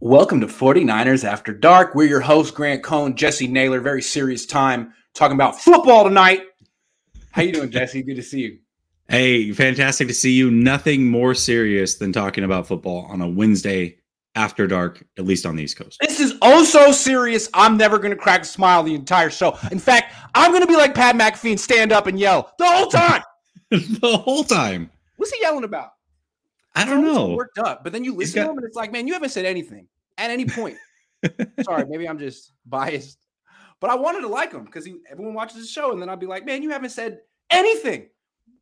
[0.00, 1.94] Welcome to 49ers After Dark.
[1.94, 3.80] We're your hosts, Grant Cohn, Jesse Naylor.
[3.80, 6.40] Very serious time talking about football tonight.
[7.32, 8.02] How you doing, Jesse?
[8.02, 8.58] Good to see you.
[9.10, 10.50] Hey, fantastic to see you.
[10.50, 13.98] Nothing more serious than talking about football on a Wednesday
[14.36, 15.98] after dark, at least on the East Coast.
[16.00, 17.48] This is oh so serious.
[17.54, 19.58] I'm never going to crack a smile the entire show.
[19.72, 22.66] In fact, I'm going to be like Pat McAfee and stand up and yell the
[22.66, 23.22] whole time.
[23.70, 24.90] the whole time.
[25.16, 25.90] What's he yelling about?
[26.74, 27.34] I don't know.
[27.34, 29.30] Worked up, but then you listen got- to him and it's like, man, you haven't
[29.30, 30.76] said anything at any point.
[31.64, 33.18] Sorry, maybe I'm just biased,
[33.80, 36.26] but I wanted to like him because everyone watches the show, and then I'd be
[36.26, 38.10] like, man, you haven't said anything,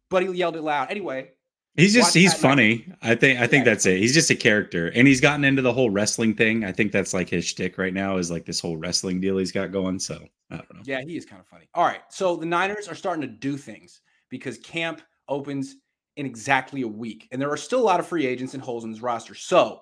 [0.09, 1.33] but he yelled it loud anyway.
[1.77, 2.85] He's just he's funny.
[2.87, 2.99] Night.
[3.03, 3.73] I think I think yeah.
[3.73, 3.99] that's it.
[3.99, 6.65] He's just a character, and he's gotten into the whole wrestling thing.
[6.65, 9.51] I think that's like his shtick right now is like this whole wrestling deal he's
[9.51, 9.99] got going.
[9.99, 10.83] So I don't know.
[10.85, 11.69] Yeah, he is kind of funny.
[11.75, 15.77] All right, so the Niners are starting to do things because camp opens
[16.17, 17.29] in exactly a week.
[17.33, 19.35] And there are still a lot of free agents and holes in his roster.
[19.35, 19.81] So,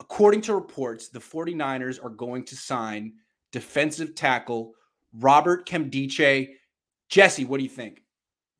[0.00, 3.14] according to reports, the 49ers are going to sign
[3.50, 4.72] defensive tackle
[5.14, 6.48] Robert Nkemdiche.
[7.08, 8.01] Jesse, what do you think?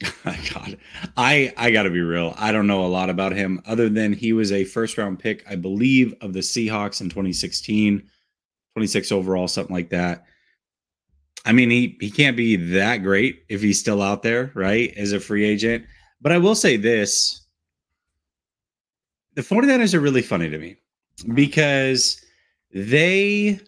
[0.25, 0.79] God,
[1.17, 2.35] I I got to be real.
[2.37, 5.45] I don't know a lot about him other than he was a first round pick,
[5.49, 8.03] I believe, of the Seahawks in 2016,
[8.75, 10.25] 26 overall, something like that.
[11.45, 14.93] I mean, he he can't be that great if he's still out there, right?
[14.97, 15.85] As a free agent.
[16.21, 17.47] But I will say this
[19.35, 20.77] the 49ers are really funny to me
[21.35, 22.23] because
[22.75, 23.61] they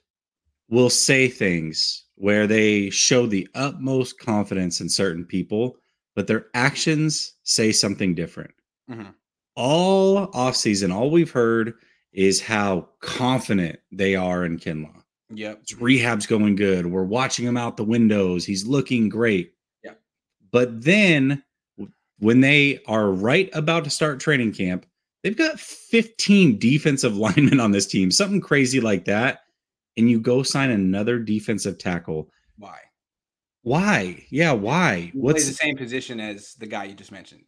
[0.69, 5.77] will say things where they show the utmost confidence in certain people,
[6.15, 8.53] but their actions say something different.
[8.91, 9.11] Mm-hmm.
[9.57, 11.75] All offseason, all we've heard
[12.13, 15.03] is how confident they are in Kinlaw.
[15.31, 15.61] Yep.
[15.69, 16.87] His rehab's going good.
[16.87, 18.45] We're watching him out the windows.
[18.45, 19.53] He's looking great.
[19.83, 19.95] Yeah.
[20.51, 21.43] But then
[22.19, 24.87] when they are right about to start training camp,
[25.23, 29.41] they've got 15 defensive linemen on this team, something crazy like that.
[29.97, 32.29] And you go sign another defensive tackle.
[32.59, 32.79] Why?
[33.65, 34.23] Why?
[34.29, 35.11] Yeah, why?
[35.13, 37.45] He What's the same position as the guy you just mentioned?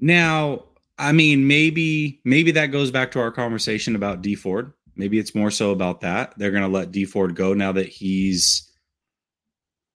[0.00, 0.66] Now,
[0.98, 4.72] I mean, maybe maybe that goes back to our conversation about Dee Ford.
[4.94, 6.34] Maybe it's more so about that.
[6.38, 8.70] They're going to let Dee Ford go now that he's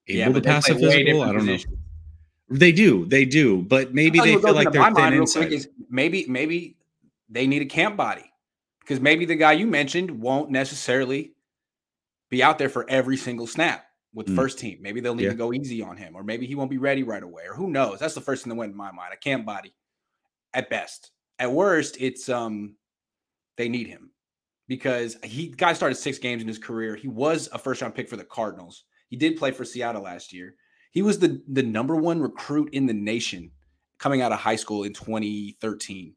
[0.07, 1.23] able yeah, to pass a physical.
[1.23, 1.57] I don't know.
[2.49, 5.53] They do, they do, but maybe they feel like they're thin inside.
[5.53, 6.77] Is maybe, maybe
[7.29, 8.29] they need a camp body
[8.81, 11.31] because maybe the guy you mentioned won't necessarily
[12.29, 14.35] be out there for every single snap with mm.
[14.35, 14.79] first team.
[14.81, 15.29] Maybe they'll need yeah.
[15.29, 17.69] to go easy on him, or maybe he won't be ready right away, or who
[17.69, 17.99] knows?
[17.99, 19.09] That's the first thing that went in my mind.
[19.11, 19.73] I can't body,
[20.53, 21.11] at best.
[21.39, 22.75] At worst, it's um
[23.57, 24.11] they need him
[24.67, 26.95] because he guy started six games in his career.
[26.95, 28.83] He was a first round pick for the Cardinals.
[29.09, 30.55] He did play for Seattle last year.
[30.91, 33.51] He was the the number one recruit in the nation
[33.97, 36.15] coming out of high school in 2013.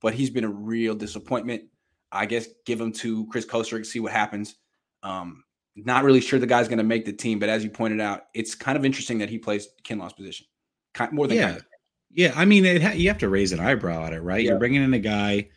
[0.00, 1.64] But he's been a real disappointment.
[2.12, 4.56] I guess give him to Chris Kocurek, see what happens.
[5.02, 5.44] Um,
[5.84, 8.26] not really sure the guy's going to make the team, but as you pointed out,
[8.34, 10.46] it's kind of interesting that he plays Kinlaw's position.
[11.12, 11.66] More than yeah, kind of.
[12.10, 12.32] yeah.
[12.34, 14.42] I mean, ha- you have to raise an eyebrow at it, right?
[14.42, 14.52] Yeah.
[14.52, 15.48] You're bringing in a guy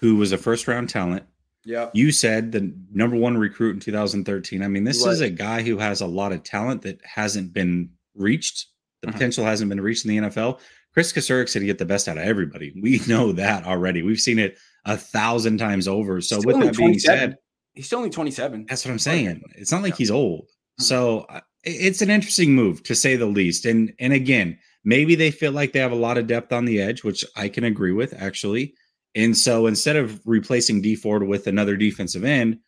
[0.00, 1.24] who was a first round talent.
[1.64, 1.90] Yeah.
[1.92, 4.62] You said the number one recruit in 2013.
[4.62, 7.90] I mean, this is a guy who has a lot of talent that hasn't been
[8.14, 8.68] reached.
[9.02, 9.12] The uh-huh.
[9.14, 10.60] potential hasn't been reached in the NFL.
[10.94, 12.72] Chris Kocurek said he get the best out of everybody.
[12.80, 14.02] We know that already.
[14.02, 16.20] We've seen it a thousand times over.
[16.20, 17.36] So with that being said,
[17.76, 18.66] he's still only 27.
[18.68, 19.42] That's what I'm saying.
[19.54, 19.98] It's not like yeah.
[19.98, 20.46] he's old.
[20.48, 20.84] Uh-huh.
[20.84, 21.26] So
[21.62, 23.64] it's an interesting move to say the least.
[23.66, 26.80] And and again, maybe they feel like they have a lot of depth on the
[26.80, 28.74] edge, which I can agree with actually.
[29.14, 32.58] And so instead of replacing Dee Ford with another defensive end,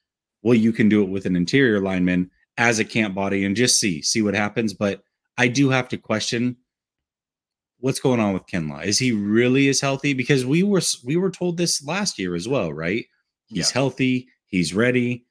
[0.42, 3.80] well, you can do it with an interior lineman as a camp body and just
[3.80, 4.72] see see what happens.
[4.72, 5.02] But
[5.36, 6.56] I do have to question
[7.80, 8.84] what's going on with Kinlaw.
[8.84, 10.12] Is he really as healthy?
[10.12, 13.06] Because we were we were told this last year as well, right?
[13.46, 13.74] He's yeah.
[13.74, 15.26] healthy, he's ready.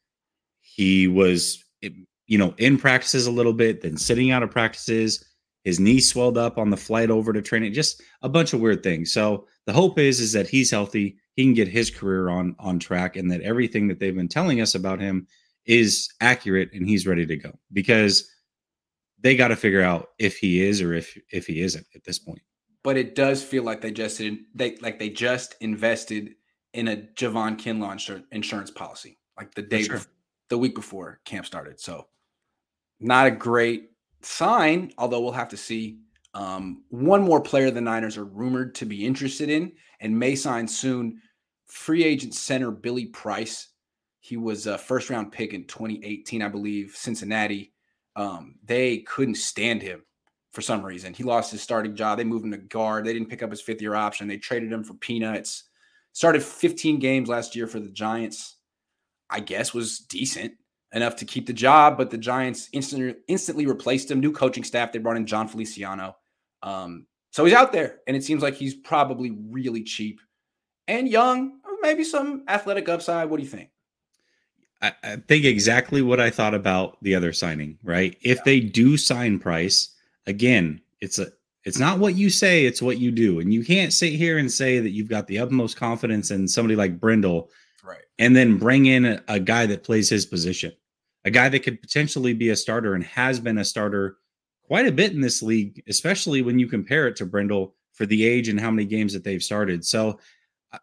[0.61, 1.89] He was eh,
[2.25, 5.23] you know in practices a little bit, then sitting out of practices.
[5.63, 8.83] His knee swelled up on the flight over to training, just a bunch of weird
[8.83, 9.11] things.
[9.11, 12.79] So the hope is is that he's healthy, he can get his career on on
[12.79, 15.27] track, and that everything that they've been telling us about him
[15.65, 17.51] is accurate and he's ready to go.
[17.73, 18.31] Because
[19.19, 22.19] they got to figure out if he is or if if he isn't at this
[22.19, 22.41] point.
[22.83, 24.21] But it does feel like they just
[24.55, 26.35] they like they just invested
[26.77, 29.95] in a Javon Kinlaw insurance policy like the day sure.
[29.95, 30.11] before,
[30.49, 31.79] the week before camp started.
[31.79, 32.05] So
[32.99, 33.89] not a great
[34.21, 35.99] sign, although we'll have to see.
[36.35, 39.71] Um, one more player the Niners are rumored to be interested in
[40.01, 41.19] and may sign soon.
[41.65, 43.69] Free agent center Billy Price
[44.19, 47.73] He was a first round pick in 2018, I believe, Cincinnati.
[48.15, 50.03] Um, they couldn't stand him
[50.53, 51.15] for some reason.
[51.15, 52.19] He lost his starting job.
[52.19, 53.03] They moved him to guard.
[53.03, 54.27] They didn't pick up his fifth year option.
[54.27, 55.66] They traded him for peanuts.
[56.17, 58.55] Started 15 games last year for the Giants.
[59.29, 60.53] I guess was decent
[60.91, 64.19] enough to keep the job, but the Giants instantly instantly replaced him.
[64.19, 64.91] New coaching staff.
[64.91, 66.15] They brought in Jon Feliciano.
[66.63, 70.19] Um, so he's out there, and it seems like he's probably really cheap
[70.87, 73.29] and young, maybe some athletic upside.
[73.29, 73.69] What do you think?
[74.81, 77.77] I, I think exactly what I thought about the other signing.
[77.83, 78.43] Right, if yeah.
[78.43, 79.89] they do sign Price
[80.25, 81.27] again, it's a
[81.67, 84.51] it's not what you say, it's what you do, and you can't sit here and
[84.51, 87.49] say that you've got the utmost confidence in somebody like Brendel
[87.83, 88.01] right.
[88.19, 90.71] and then bring in a, a, guy that plays his position
[91.25, 94.17] a guy that could potentially be a starter and has been a starter
[94.63, 98.25] quite a bit in this league especially when you compare it to Brendel for the
[98.25, 99.83] age and how many games that they've started.
[99.83, 100.19] So
[100.71, 100.77] uh,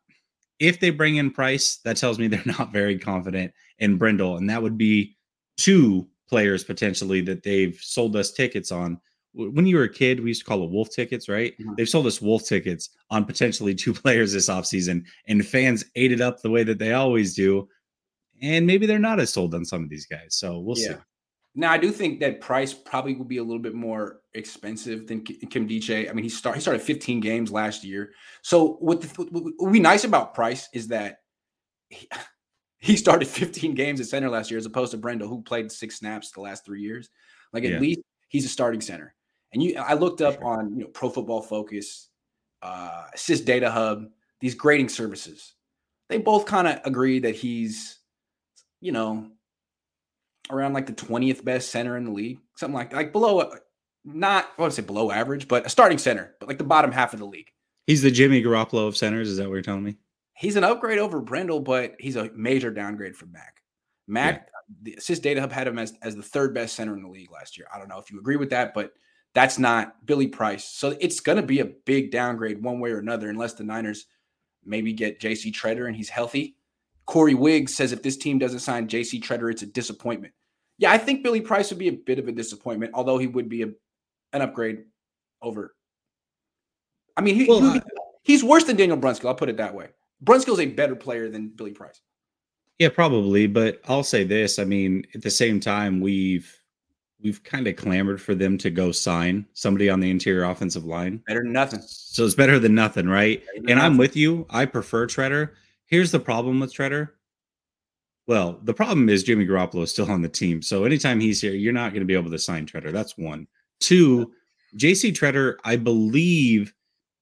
[0.58, 4.36] if they bring in price that tells me they're not very confident in Brendel.
[4.36, 5.16] And that would be
[5.56, 9.00] two players potentially that they've sold us tickets on
[9.34, 11.58] when you were a kid, we used to call it wolf tickets, right?
[11.58, 11.74] Mm-hmm.
[11.76, 16.20] They've sold us wolf tickets on potentially two players this offseason, and fans ate it
[16.20, 17.68] up the way that they always do.
[18.42, 20.36] And maybe they're not as sold on some of these guys.
[20.36, 20.94] So we'll yeah.
[20.94, 21.00] see.
[21.56, 25.20] Now, I do think that price probably will be a little bit more expensive than
[25.22, 26.10] Nkemdiche.
[26.10, 28.12] I mean, he, start, he started 15 games last year.
[28.42, 31.18] So what, the, what would be nice about Price is that
[31.90, 32.08] he,
[32.78, 35.96] he started 15 games at center last year as opposed to Brendel, who played six
[35.96, 37.08] snaps the last three years.
[37.52, 37.78] Like at yeah.
[37.78, 39.14] least he's a starting center.
[39.54, 42.08] And you, I looked up on you know Pro Football Focus,
[42.62, 44.08] uh, SIS DataHub,
[44.40, 45.54] these grading services.
[46.08, 48.00] They both kind of agree that he's,
[48.80, 49.30] you know,
[50.50, 53.56] around like the twentieth best center in the league, something like like below, uh,
[54.04, 57.14] not I would say below average, but a starting center, but like the bottom half
[57.14, 57.48] of the league.
[57.86, 59.28] He's the Jimmy Garoppolo of centers.
[59.28, 59.96] Is that what you're telling me?
[60.36, 63.62] He's an upgrade over Brendel, but he's a major downgrade from Mack.
[64.08, 64.48] Mack,
[64.82, 64.94] yeah.
[64.94, 67.56] the SIS DataHub had him as, as the third best center in the league last
[67.56, 67.66] year.
[67.72, 68.92] I don't know if you agree with that, but
[69.34, 70.64] that's not Billy Price.
[70.64, 74.06] So it's going to be a big downgrade one way or another, unless the Niners
[74.64, 76.56] maybe get JC Tretter and he's healthy.
[77.06, 80.32] Corey Wiggs says if this team doesn't sign JC Tretter, it's a disappointment.
[80.78, 83.48] Yeah, I think Billy Price would be a bit of a disappointment, although he would
[83.48, 83.68] be a,
[84.32, 84.84] an upgrade
[85.42, 85.74] over.
[87.16, 87.82] I mean, he, well, he uh,
[88.22, 89.26] he's worse than Daniel Brunskill.
[89.26, 89.88] I'll put it that way.
[90.24, 92.00] Brunskill's a better player than Billy Price.
[92.78, 93.46] Yeah, probably.
[93.46, 94.58] But I'll say this.
[94.58, 96.52] I mean, at the same time, we've
[97.24, 101.22] we've kind of clamored for them to go sign somebody on the interior offensive line.
[101.26, 101.80] Better than nothing.
[101.82, 103.42] So it's better than nothing, right?
[103.46, 103.82] Than and nothing.
[103.82, 104.46] I'm with you.
[104.50, 105.50] I prefer Tretter.
[105.86, 107.08] Here's the problem with Tretter.
[108.26, 110.62] Well, the problem is Jimmy Garoppolo is still on the team.
[110.62, 112.92] So anytime he's here, you're not going to be able to sign Tretter.
[112.92, 113.46] That's one.
[113.80, 114.32] Two,
[114.76, 116.74] JC Tretter, I believe,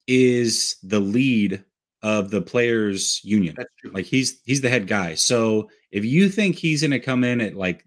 [0.07, 1.65] is the lead
[2.03, 3.57] of the players union.
[3.93, 5.15] Like he's he's the head guy.
[5.15, 7.85] So if you think he's going to come in at like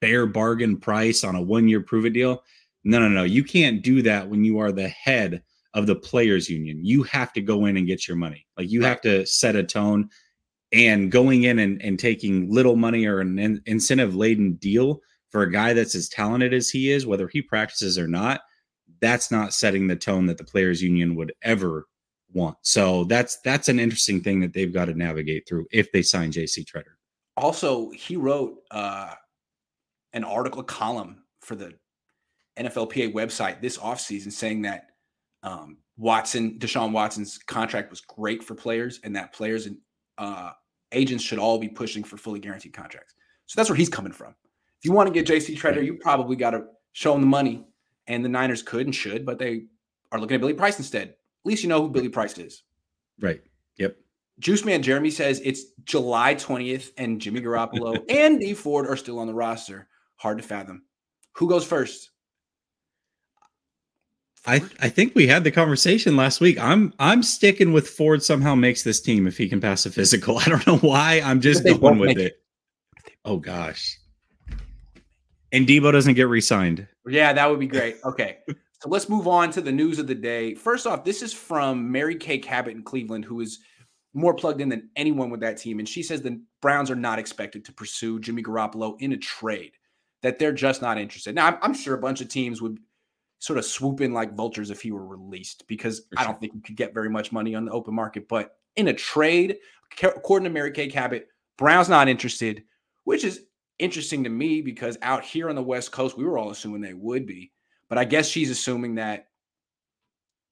[0.00, 2.42] fair bargain price on a one year prove it deal.
[2.84, 3.24] No, no, no.
[3.24, 5.42] You can't do that when you are the head
[5.74, 6.84] of the players union.
[6.84, 8.46] You have to go in and get your money.
[8.56, 10.08] Like you have to set a tone
[10.72, 15.00] and going in and, and taking little money or an in- incentive laden deal
[15.30, 18.40] for a guy that's as talented as he is, whether he practices or not,
[19.00, 21.86] that's not setting the tone that the players union would ever
[22.32, 22.56] want.
[22.62, 26.32] So that's that's an interesting thing that they've got to navigate through if they sign
[26.32, 26.94] JC Tretter.
[27.36, 29.14] Also, he wrote uh
[30.12, 31.74] an article, column for the
[32.58, 34.90] NFLPA website this offseason saying that
[35.42, 39.76] um, Watson, Deshaun Watson's contract was great for players and that players and
[40.18, 40.52] uh,
[40.92, 43.14] agents should all be pushing for fully guaranteed contracts.
[43.46, 44.34] So that's where he's coming from.
[44.78, 47.64] If you want to get JC Tretter, you probably got to show him the money.
[48.06, 49.66] And the Niners could and should, but they
[50.10, 51.08] are looking at Billy Price instead.
[51.08, 52.64] At least you know who Billy Price is.
[53.20, 53.40] Right.
[53.76, 53.96] Yep.
[54.40, 59.18] Juice Man Jeremy says it's July 20th and Jimmy Garoppolo and Dee Ford are still
[59.18, 59.86] on the roster
[60.20, 60.82] hard to fathom.
[61.36, 62.10] Who goes first?
[64.46, 66.58] I I think we had the conversation last week.
[66.58, 70.38] I'm I'm sticking with Ford somehow makes this team if he can pass a physical.
[70.44, 71.20] I don't know why.
[71.24, 72.18] I'm just going with it.
[72.18, 72.42] it.
[73.24, 73.98] Oh gosh.
[75.52, 76.86] And Debo doesn't get re-signed.
[77.08, 77.96] Yeah, that would be great.
[78.04, 78.38] Okay.
[78.48, 80.54] so let's move on to the news of the day.
[80.54, 83.58] First off, this is from Mary Kay Cabot in Cleveland, who is
[84.14, 85.80] more plugged in than anyone with that team.
[85.80, 89.72] And she says the Browns are not expected to pursue Jimmy Garoppolo in a trade
[90.22, 91.34] that they're just not interested.
[91.34, 92.78] Now, I'm, I'm, sure a bunch of teams would
[93.38, 96.60] sort of swoop in like vultures if he were released because I don't think you
[96.60, 98.28] could get very much money on the open market.
[98.28, 99.56] But in a trade,
[100.02, 102.64] according to Mary Kay Cabot, Brown's not interested,
[103.04, 103.42] which is
[103.78, 106.94] interesting to me because out here on the West Coast, we were all assuming they
[106.94, 107.52] would be.
[107.88, 109.26] But I guess she's assuming that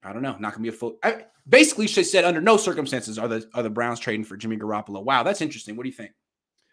[0.02, 0.98] I don't know, not gonna be a full.
[1.02, 4.56] I, basically, she said under no circumstances are the are the Browns trading for Jimmy
[4.56, 5.02] Garoppolo.
[5.02, 5.76] Wow, that's interesting.
[5.76, 6.12] What do you think?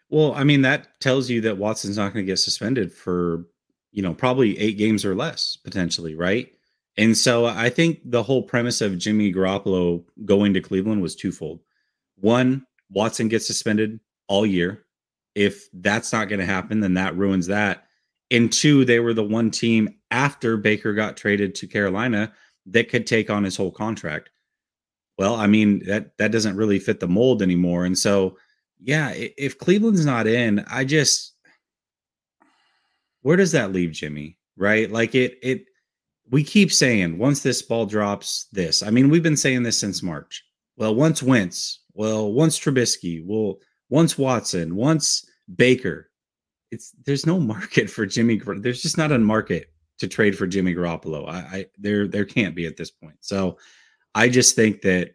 [0.08, 3.44] Well, I mean, that tells you that Watson's not going to get suspended for,
[3.92, 6.52] you know, probably eight games or less potentially, right?
[6.96, 11.60] And so I think the whole premise of Jimmy Garoppolo going to Cleveland was twofold.
[12.16, 14.84] One, Watson gets suspended all year.
[15.34, 17.84] If that's not going to happen, then that ruins that.
[18.30, 22.32] And two, they were the one team after Baker got traded to Carolina
[22.66, 24.30] that could take on his whole contract.
[25.18, 27.84] Well, I mean, that that doesn't really fit the mold anymore.
[27.84, 28.36] And so
[28.80, 31.34] yeah, if Cleveland's not in, I just
[33.22, 34.38] where does that leave Jimmy?
[34.56, 34.90] Right?
[34.90, 35.64] Like it it
[36.30, 38.82] we keep saying once this ball drops this.
[38.82, 40.44] I mean, we've been saying this since March.
[40.76, 46.10] Well, once Wentz, well, once Trubisky, well, once Watson, once Baker.
[46.70, 48.40] It's there's no market for Jimmy.
[48.58, 51.28] There's just not a market to trade for Jimmy Garoppolo.
[51.28, 53.16] I, I there there can't be at this point.
[53.20, 53.58] So
[54.14, 55.14] I just think that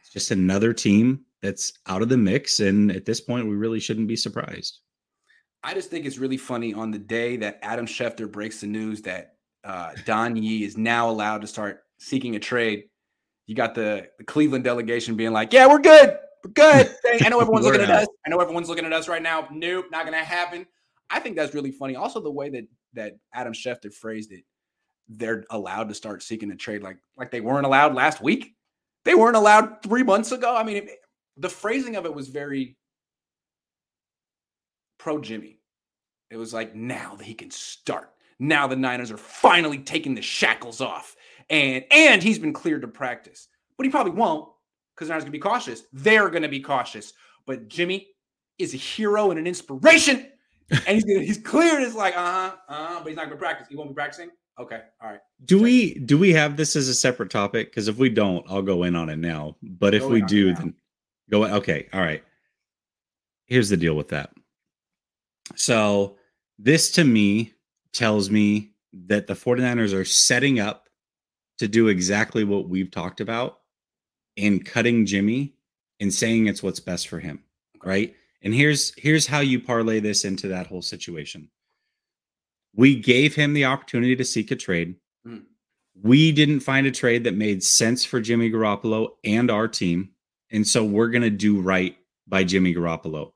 [0.00, 2.60] it's just another team that's out of the mix.
[2.60, 4.80] And at this point, we really shouldn't be surprised.
[5.62, 9.02] I just think it's really funny on the day that Adam Schefter breaks the news
[9.02, 12.84] that uh, Don Yee is now allowed to start seeking a trade.
[13.46, 17.40] You got the, the Cleveland delegation being like, "Yeah, we're good, we're good." I know
[17.40, 18.06] everyone's looking at us.
[18.26, 19.48] I know everyone's looking at us right now.
[19.50, 20.66] Nope, not gonna happen.
[21.10, 21.96] I think that's really funny.
[21.96, 22.64] Also, the way that
[22.94, 24.44] that Adam Schefter phrased it,
[25.08, 28.54] they're allowed to start seeking a trade like like they weren't allowed last week.
[29.04, 30.54] They weren't allowed three months ago.
[30.54, 30.90] I mean, it,
[31.38, 32.76] the phrasing of it was very
[34.98, 35.60] pro Jimmy.
[36.30, 38.12] It was like now that he can start.
[38.38, 41.16] Now the Niners are finally taking the shackles off.
[41.50, 43.48] And and he's been cleared to practice.
[43.76, 44.50] But he probably won't
[44.94, 45.84] because the Niners gonna be cautious.
[45.92, 47.14] They're gonna be cautious.
[47.46, 48.08] But Jimmy
[48.58, 50.26] is a hero and an inspiration.
[50.86, 51.82] and he's he's cleared.
[51.82, 53.68] It's like, uh-huh, uh-huh, but he's not gonna practice.
[53.68, 54.30] He won't be practicing.
[54.60, 55.20] Okay, all right.
[55.44, 55.64] Do Check.
[55.64, 57.70] we do we have this as a separate topic?
[57.70, 59.56] Because if we don't, I'll go in on it now.
[59.62, 60.74] But if go we do, then
[61.30, 61.88] Go okay.
[61.92, 62.22] All right.
[63.46, 64.30] Here's the deal with that.
[65.56, 66.16] So,
[66.58, 67.54] this to me
[67.92, 68.72] tells me
[69.06, 70.88] that the 49ers are setting up
[71.58, 73.60] to do exactly what we've talked about
[74.36, 75.54] in cutting Jimmy
[76.00, 77.42] and saying it's what's best for him,
[77.84, 78.14] right?
[78.42, 81.50] And here's here's how you parlay this into that whole situation.
[82.74, 84.96] We gave him the opportunity to seek a trade.
[85.26, 85.44] Mm.
[86.00, 90.10] We didn't find a trade that made sense for Jimmy Garoppolo and our team.
[90.50, 93.32] And so we're going to do right by Jimmy Garoppolo.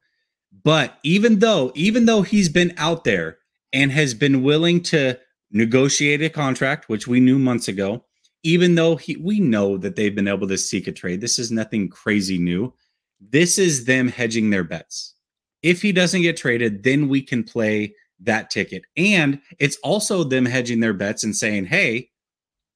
[0.65, 3.39] But even though, even though he's been out there
[3.73, 5.19] and has been willing to
[5.51, 8.05] negotiate a contract, which we knew months ago,
[8.43, 11.51] even though he, we know that they've been able to seek a trade, this is
[11.51, 12.73] nothing crazy new.
[13.21, 15.15] This is them hedging their bets.
[15.63, 18.83] If he doesn't get traded, then we can play that ticket.
[18.97, 22.11] And it's also them hedging their bets and saying, hey,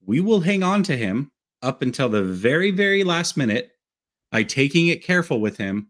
[0.05, 3.73] we will hang on to him up until the very, very last minute
[4.31, 5.89] by taking it careful with him.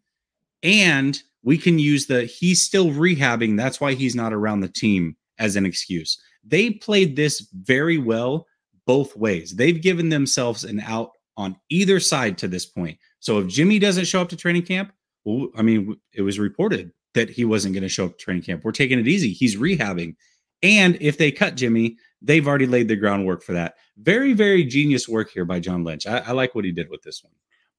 [0.63, 3.57] And we can use the he's still rehabbing.
[3.57, 6.21] That's why he's not around the team as an excuse.
[6.45, 8.47] They played this very well
[8.87, 9.55] both ways.
[9.55, 12.99] They've given themselves an out on either side to this point.
[13.21, 14.93] So if Jimmy doesn't show up to training camp,
[15.25, 18.45] well, I mean, it was reported that he wasn't going to show up to training
[18.45, 18.65] camp.
[18.65, 19.33] We're taking it easy.
[19.33, 20.15] He's rehabbing.
[20.63, 23.75] And if they cut Jimmy, they've already laid the groundwork for that.
[23.99, 26.07] Very, very genius work here by John Lynch.
[26.07, 27.33] I, I like what he did with this one.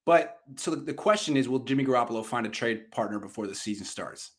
[0.08, 3.84] But so the question is, will Jimmy Garoppolo find a trade partner before the season
[3.84, 4.30] starts?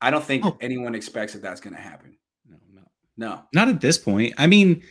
[0.00, 0.56] I don't think oh.
[0.60, 2.16] anyone expects that that's going to happen.
[2.48, 2.82] No, no,
[3.16, 4.34] no, not at this point.
[4.38, 4.84] I mean,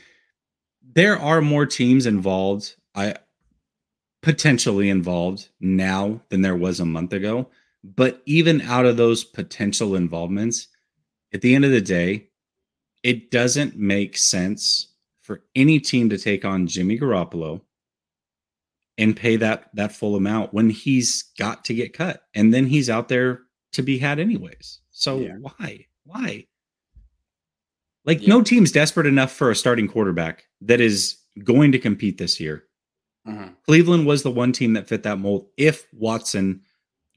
[0.94, 2.76] there are more teams involved.
[2.94, 3.16] I
[4.24, 7.48] potentially involved now than there was a month ago.
[7.82, 10.68] But even out of those potential involvements,
[11.34, 12.28] at the end of the day,
[13.04, 17.62] it doesn't make sense for any team to take on Jimmy Garoppolo
[18.98, 22.90] and pay that that full amount when he's got to get cut and then he's
[22.90, 23.42] out there
[23.74, 25.36] to be had anyways so yeah.
[25.40, 26.46] why why
[28.06, 28.30] like yeah.
[28.30, 32.64] no team's desperate enough for a starting quarterback that is going to compete this year
[33.28, 33.48] mm-hmm.
[33.66, 36.62] cleveland was the one team that fit that mold if watson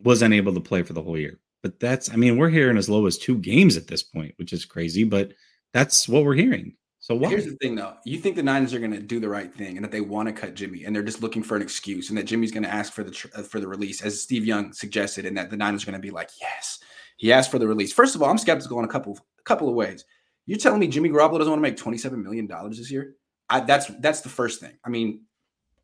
[0.01, 2.89] was unable to play for the whole year but that's i mean we're hearing as
[2.89, 5.33] low as two games at this point which is crazy but
[5.73, 6.75] that's what we're hearing
[7.09, 7.31] so why?
[7.31, 7.95] Here's the thing, though.
[8.05, 10.27] You think the Niners are going to do the right thing, and that they want
[10.27, 12.69] to cut Jimmy, and they're just looking for an excuse, and that Jimmy's going to
[12.69, 15.57] ask for the tr- uh, for the release, as Steve Young suggested, and that the
[15.57, 16.81] Niners are going to be like, "Yes,
[17.17, 19.71] he asked for the release." First of all, I'm skeptical in a couple a couple
[19.71, 20.05] of ways.
[20.45, 23.15] You're telling me Jimmy Garoppolo doesn't want to make 27 million dollars this year?
[23.49, 24.77] I, that's that's the first thing.
[24.85, 25.23] I mean,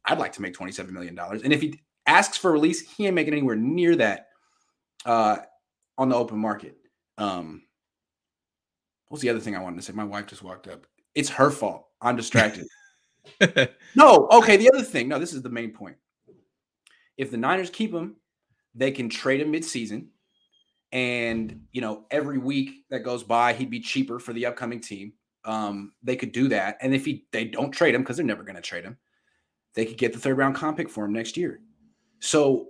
[0.05, 3.15] I'd like to make 27 million dollars, and if he asks for release, he ain't
[3.15, 4.27] making anywhere near that
[5.07, 5.39] uh,
[5.97, 6.77] on the open market.
[7.17, 7.63] Um,
[9.09, 9.95] what's the other thing I wanted to say?
[9.95, 10.87] My wife just walked up.
[11.15, 11.87] It's her fault.
[12.01, 12.67] I'm distracted.
[13.95, 14.57] no, okay.
[14.57, 15.97] The other thing, no, this is the main point.
[17.17, 18.17] If the Niners keep him,
[18.75, 20.09] they can trade him midseason
[20.95, 25.13] and you know every week that goes by he'd be cheaper for the upcoming team
[25.45, 28.45] um, they could do that and if he they don't trade him because they're never
[28.45, 28.97] going to trade him
[29.75, 31.61] they could get the third round comp pick for him next year
[32.21, 32.69] so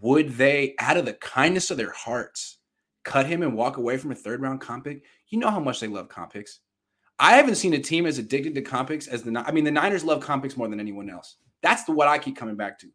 [0.00, 2.58] would they out of the kindness of their hearts
[3.04, 5.80] cut him and walk away from a third round comp pick you know how much
[5.80, 6.60] they love comp picks
[7.18, 9.70] i haven't seen a team as addicted to comp picks as the i mean the
[9.70, 12.78] niners love comp picks more than anyone else that's the what i keep coming back
[12.78, 12.88] to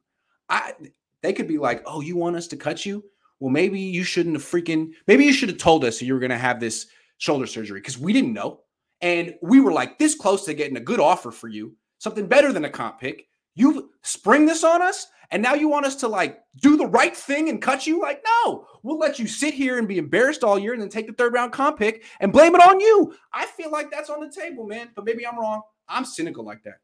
[0.50, 0.74] i
[1.22, 3.04] they could be like oh you want us to cut you
[3.40, 6.32] well, maybe you shouldn't have freaking, maybe you should have told us you were going
[6.32, 8.62] to have this shoulder surgery because we didn't know.
[9.02, 12.52] And we were like this close to getting a good offer for you, something better
[12.52, 13.28] than a comp pick.
[13.54, 17.16] You spring this on us, and now you want us to like do the right
[17.16, 18.02] thing and cut you?
[18.02, 21.08] Like, no, we'll let you sit here and be embarrassed all year and then take
[21.08, 23.14] the third round comp pick and blame it on you.
[23.34, 24.90] I feel like that's on the table, man.
[24.96, 25.62] But maybe I'm wrong.
[25.88, 26.78] I'm cynical like that.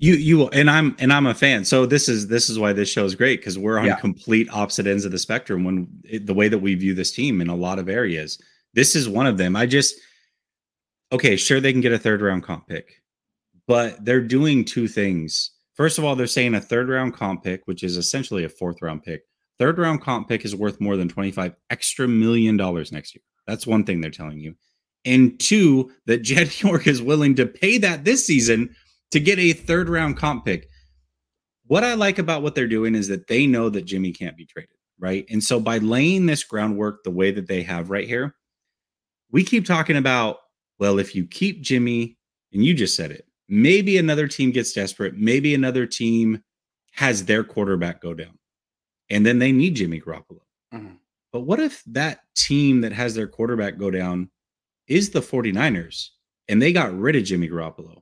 [0.00, 1.64] You you and I'm and I'm a fan.
[1.64, 3.96] So this is this is why this show is great because we're on yeah.
[3.96, 7.40] complete opposite ends of the spectrum when it, the way that we view this team
[7.40, 8.40] in a lot of areas.
[8.74, 9.56] This is one of them.
[9.56, 9.96] I just
[11.10, 13.02] okay, sure they can get a third round comp pick,
[13.66, 15.50] but they're doing two things.
[15.78, 18.82] First of all, they're saying a third round comp pick, which is essentially a fourth
[18.82, 19.22] round pick.
[19.60, 23.22] Third round comp pick is worth more than 25 extra million dollars next year.
[23.46, 24.56] That's one thing they're telling you.
[25.04, 28.74] And two, that Jed York is willing to pay that this season
[29.12, 30.68] to get a third round comp pick.
[31.66, 34.46] What I like about what they're doing is that they know that Jimmy can't be
[34.46, 35.26] traded, right?
[35.30, 38.34] And so by laying this groundwork the way that they have right here,
[39.30, 40.38] we keep talking about,
[40.80, 42.16] well, if you keep Jimmy,
[42.52, 46.42] and you just said it, maybe another team gets desperate, maybe another team
[46.92, 48.38] has their quarterback go down,
[49.10, 50.40] and then they need Jimmy Garoppolo.
[50.74, 50.94] Mm-hmm.
[51.32, 54.30] But what if that team that has their quarterback go down
[54.86, 56.08] is the 49ers
[56.48, 58.00] and they got rid of Jimmy Garoppolo?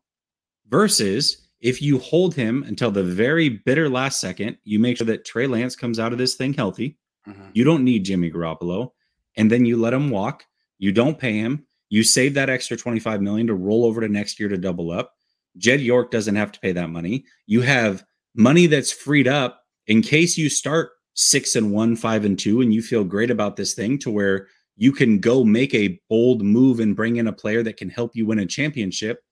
[0.68, 5.24] versus if you hold him until the very bitter last second, you make sure that
[5.24, 6.98] Trey Lance comes out of this thing healthy.
[7.26, 7.48] Mm-hmm.
[7.54, 8.90] You don't need Jimmy Garoppolo,
[9.36, 10.44] and then you let him walk.
[10.78, 11.66] You don't pay him.
[11.88, 15.14] You save that extra 25 million to roll over to next year to double up.
[15.58, 17.24] Jed York doesn't have to pay that money.
[17.46, 22.38] You have money that's freed up in case you start six and one, five and
[22.38, 25.98] two, and you feel great about this thing to where you can go make a
[26.10, 29.22] bold move and bring in a player that can help you win a championship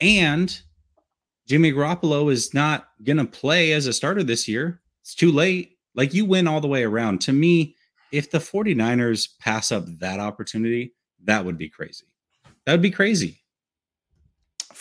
[0.00, 0.60] and
[1.46, 4.80] Jimmy Garoppolo is not going to play as a starter this year.
[5.02, 5.78] It's too late.
[5.94, 7.20] Like you win all the way around.
[7.22, 7.76] To me,
[8.12, 10.94] if the 49ers pass up that opportunity,
[11.24, 12.06] that would be crazy.
[12.66, 13.43] That would be crazy.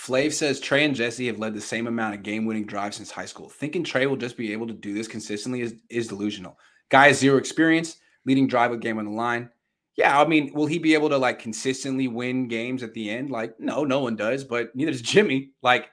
[0.04, 3.10] Flav says Trey and Jesse have led the same amount of game winning drives since
[3.10, 3.48] high school.
[3.48, 6.60] Thinking Trey will just be able to do this consistently is, is delusional.
[6.90, 9.50] Guy has zero experience, leading drive with game on the line.
[9.96, 13.30] Yeah, I mean, will he be able to like consistently win games at the end?
[13.30, 15.52] Like, no, no one does, but neither does Jimmy.
[15.62, 15.90] Like,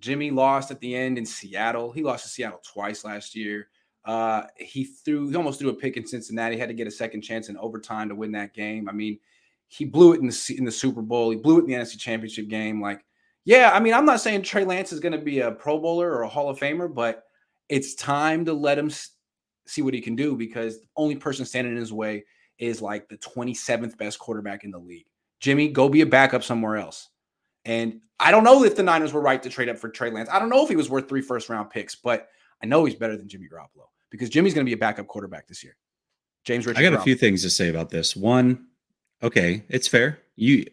[0.00, 1.92] Jimmy lost at the end in Seattle.
[1.92, 3.68] He lost to Seattle twice last year.
[4.04, 6.58] Uh, he threw, he almost threw a pick in Cincinnati.
[6.58, 8.88] Had to get a second chance in overtime to win that game.
[8.88, 9.20] I mean,
[9.68, 11.30] he blew it in the in the Super Bowl.
[11.30, 12.82] He blew it in the NFC Championship game.
[12.82, 13.04] Like,
[13.44, 16.10] yeah, I mean, I'm not saying Trey Lance is going to be a Pro Bowler
[16.10, 17.24] or a Hall of Famer, but
[17.68, 18.90] it's time to let him
[19.66, 22.24] see what he can do because the only person standing in his way
[22.58, 25.06] is like the 27th best quarterback in the league.
[25.40, 27.08] Jimmy, go be a backup somewhere else.
[27.64, 30.28] And I don't know if the Niners were right to trade up for Trey Lance.
[30.30, 32.28] I don't know if he was worth three first round picks, but
[32.62, 35.48] I know he's better than Jimmy Garoppolo because Jimmy's going to be a backup quarterback
[35.48, 35.76] this year.
[36.44, 36.80] James Richard.
[36.80, 38.14] I got a few things to say about this.
[38.14, 38.66] One,
[39.22, 40.20] okay, it's fair.
[40.36, 40.66] You,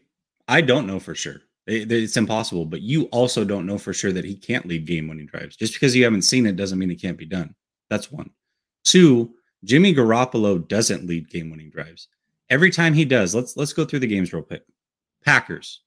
[0.48, 1.42] I don't know for sure.
[1.68, 5.08] It, it's impossible, but you also don't know for sure that he can't lead game
[5.08, 5.56] winning drives.
[5.56, 7.54] Just because you haven't seen it doesn't mean it can't be done.
[7.90, 8.30] That's one.
[8.84, 12.08] Two, Jimmy Garoppolo doesn't lead game-winning drives.
[12.50, 14.64] Every time he does, let's let's go through the games real quick.
[15.24, 15.82] Packers.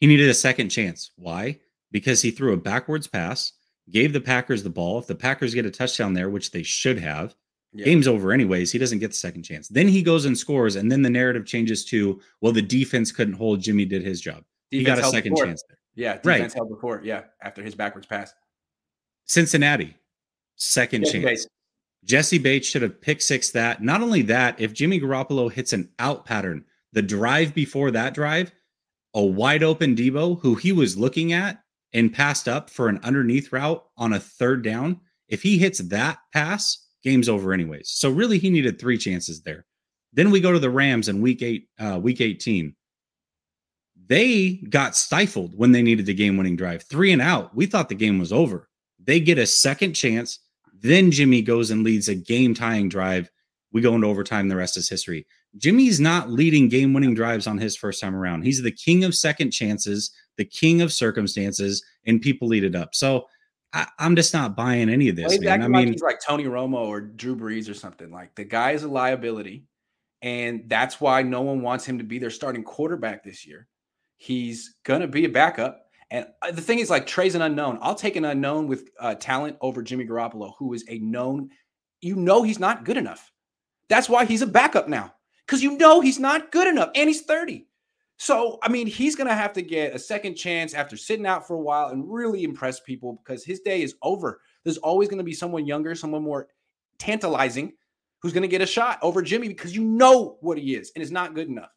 [0.00, 1.10] He needed a second chance.
[1.16, 1.58] Why?
[1.90, 3.52] Because he threw a backwards pass,
[3.90, 4.98] gave the Packers the ball.
[4.98, 7.34] If the Packers get a touchdown there, which they should have,
[7.72, 7.84] yeah.
[7.84, 8.72] game's over anyways.
[8.72, 9.68] He doesn't get the second chance.
[9.68, 13.34] Then he goes and scores, and then the narrative changes to, well, the defense couldn't
[13.34, 13.60] hold.
[13.60, 14.44] Jimmy did his job.
[14.70, 15.78] He got a second chance there.
[15.94, 16.54] Yeah, defense right.
[16.54, 17.04] held the fort.
[17.04, 18.32] Yeah, after his backwards pass.
[19.24, 19.96] Cincinnati,
[20.56, 21.46] second yeah, chance.
[22.04, 23.82] Jessie Bates should have pick six that.
[23.82, 28.52] Not only that, if Jimmy Garoppolo hits an out pattern, the drive before that drive,
[29.14, 31.60] a wide open Debo who he was looking at
[31.92, 36.18] and passed up for an underneath route on a third down, if he hits that
[36.32, 37.90] pass, game's over anyways.
[37.90, 39.66] So really, he needed three chances there.
[40.12, 42.74] Then we go to the Rams in week eight, uh, week 18.
[44.08, 46.82] They got stifled when they needed the game winning drive.
[46.82, 47.54] Three and out.
[47.54, 48.68] We thought the game was over.
[49.02, 50.40] They get a second chance
[50.80, 53.30] then Jimmy goes and leads a game tying drive.
[53.72, 54.48] We go into overtime.
[54.48, 55.26] The rest is history.
[55.56, 58.42] Jimmy's not leading game winning drives on his first time around.
[58.42, 62.94] He's the king of second chances, the king of circumstances, and people lead it up.
[62.94, 63.26] So
[63.72, 65.32] I, am just not buying any of this.
[65.32, 65.62] Well, man.
[65.62, 68.10] I mean, like he's like Tony Romo or Drew Brees or something.
[68.10, 69.64] Like the guy is a liability,
[70.22, 73.66] And that's why no one wants him to be their starting quarterback this year.
[74.18, 75.86] He's going to be a backup.
[76.10, 77.78] And uh, the thing is, like Trey's an unknown.
[77.80, 81.50] I'll take an unknown with uh, talent over Jimmy Garoppolo, who is a known.
[82.00, 83.30] You know he's not good enough.
[83.88, 85.14] That's why he's a backup now,
[85.46, 87.66] because you know he's not good enough, and he's thirty.
[88.18, 91.54] So I mean, he's gonna have to get a second chance after sitting out for
[91.54, 94.40] a while and really impress people because his day is over.
[94.64, 96.48] There's always gonna be someone younger, someone more
[96.98, 97.74] tantalizing,
[98.20, 101.12] who's gonna get a shot over Jimmy because you know what he is, and it's
[101.12, 101.70] not good enough.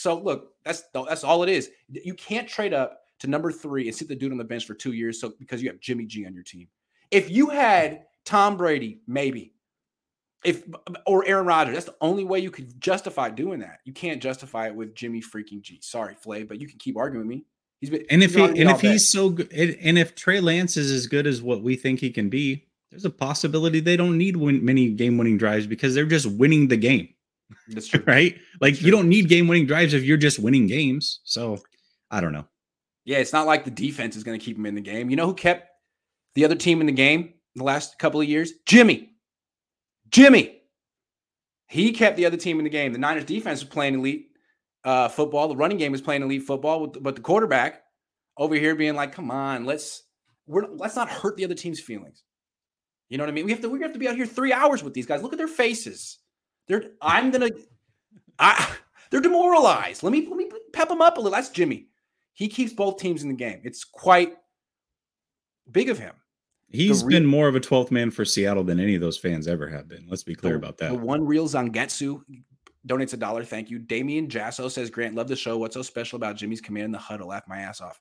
[0.00, 1.68] So look, that's that's all it is.
[1.90, 4.72] You can't trade up to number three and sit the dude on the bench for
[4.72, 5.20] two years.
[5.20, 6.68] So because you have Jimmy G on your team.
[7.10, 9.52] If you had Tom Brady, maybe.
[10.42, 10.64] If
[11.06, 13.80] or Aaron Rodgers, that's the only way you could justify doing that.
[13.84, 15.80] You can't justify it with Jimmy freaking G.
[15.82, 17.44] Sorry, Flay, but you can keep arguing with me.
[17.82, 20.90] He's been and if he and if he's so good and if Trey Lance is
[20.90, 24.38] as good as what we think he can be, there's a possibility they don't need
[24.38, 27.10] win, many game winning drives because they're just winning the game.
[27.68, 28.38] That's true, right?
[28.60, 28.86] Like true.
[28.86, 31.20] you don't need game winning drives if you're just winning games.
[31.24, 31.62] So
[32.10, 32.46] I don't know.
[33.04, 35.10] Yeah, it's not like the defense is going to keep him in the game.
[35.10, 35.68] You know who kept
[36.34, 38.52] the other team in the game the last couple of years?
[38.66, 39.10] Jimmy.
[40.10, 40.60] Jimmy.
[41.66, 42.92] He kept the other team in the game.
[42.92, 44.30] The Niners defense was playing elite
[44.84, 45.48] uh, football.
[45.48, 47.82] The running game was playing elite football, with, but the quarterback
[48.36, 50.02] over here being like, "Come on, let's
[50.46, 52.24] we're, let's not hurt the other team's feelings."
[53.08, 53.44] You know what I mean?
[53.44, 55.22] We have to we have to be out here three hours with these guys.
[55.22, 56.18] Look at their faces.
[56.70, 57.50] They're I'm gonna
[58.38, 58.76] I
[59.10, 60.04] they're demoralized.
[60.04, 61.32] Let me let me pep them up a little.
[61.32, 61.88] That's Jimmy.
[62.32, 63.60] He keeps both teams in the game.
[63.64, 64.36] It's quite
[65.72, 66.14] big of him.
[66.68, 69.48] He's re- been more of a 12th man for Seattle than any of those fans
[69.48, 70.06] ever have been.
[70.08, 70.92] Let's be clear the, about that.
[70.92, 72.22] The one real Zangetsu
[72.86, 73.42] donates a dollar.
[73.42, 73.80] Thank you.
[73.80, 75.58] Damian Jasso says, Grant, love the show.
[75.58, 77.28] What's so special about Jimmy's command in the huddle?
[77.28, 77.98] Laugh my ass off.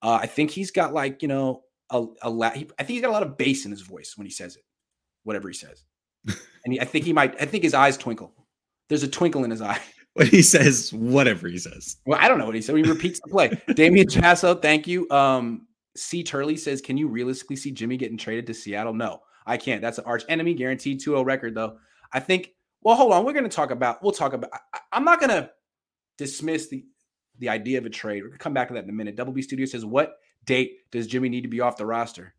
[0.00, 3.02] Uh, I think he's got like, you know, a, a la- he, I think he's
[3.02, 4.62] got a lot of bass in his voice when he says it,
[5.24, 5.84] whatever he says.
[6.64, 8.32] And he, I think he might, I think his eyes twinkle.
[8.88, 9.80] There's a twinkle in his eye
[10.14, 11.96] when he says whatever he says.
[12.06, 12.76] Well, I don't know what he said.
[12.76, 13.60] He repeats the play.
[13.74, 15.08] Damian Chasso, thank you.
[15.10, 16.22] Um, C.
[16.22, 18.94] Turley says, Can you realistically see Jimmy getting traded to Seattle?
[18.94, 19.82] No, I can't.
[19.82, 21.78] That's an arch enemy, guaranteed 2 0 record, though.
[22.12, 22.50] I think,
[22.82, 23.24] well, hold on.
[23.24, 25.50] We're going to talk about, we'll talk about, I, I'm not going to
[26.18, 26.84] dismiss the
[27.38, 28.22] the idea of a trade.
[28.22, 29.16] We're going to come back to that in a minute.
[29.16, 32.34] Double B Studio says, What date does Jimmy need to be off the roster?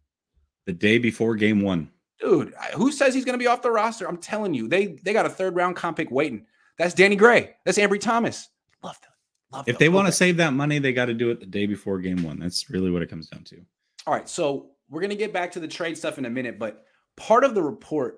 [0.66, 1.92] The day before game one.
[2.20, 4.08] Dude, who says he's going to be off the roster?
[4.08, 6.46] I'm telling you, they they got a third round comp pick waiting.
[6.78, 7.56] That's Danny Gray.
[7.66, 8.50] That's Ambry Thomas.
[8.84, 9.12] Love them.
[9.52, 11.66] Love if they want to save that money, they got to do it the day
[11.66, 12.40] before game one.
[12.40, 13.58] That's really what it comes down to.
[14.06, 14.28] All right.
[14.28, 16.84] So we're going to get back to the trade stuff in a minute, but
[17.16, 18.18] part of the report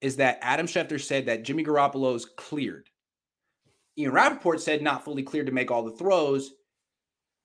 [0.00, 2.88] is that Adam Schefter said that Jimmy Garoppolo's cleared.
[3.98, 6.52] Ian Rapoport said not fully cleared to make all the throws.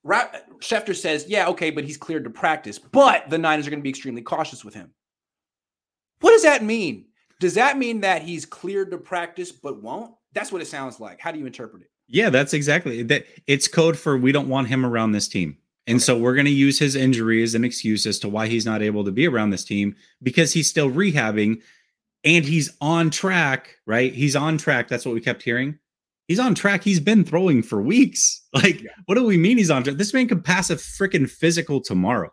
[0.04, 2.80] Ra- Schefter says, yeah, okay, but he's cleared to practice.
[2.80, 4.91] But the Niners are going to be extremely cautious with him.
[6.19, 7.06] What does that mean?
[7.39, 10.13] Does that mean that he's cleared to practice but won't?
[10.34, 11.19] That's what it sounds like.
[11.19, 11.89] How do you interpret it?
[12.08, 13.25] Yeah, that's exactly that.
[13.47, 15.58] It's code for we don't want him around this team.
[15.86, 16.03] And okay.
[16.03, 18.82] so we're going to use his injury as an excuse as to why he's not
[18.82, 21.62] able to be around this team because he's still rehabbing
[22.23, 24.13] and he's on track, right?
[24.13, 24.89] He's on track.
[24.89, 25.80] That's what we kept hearing.
[26.27, 26.84] He's on track.
[26.84, 28.43] He's been throwing for weeks.
[28.53, 28.89] Like, yeah.
[29.06, 29.97] what do we mean he's on track?
[29.97, 32.32] This man could pass a freaking physical tomorrow.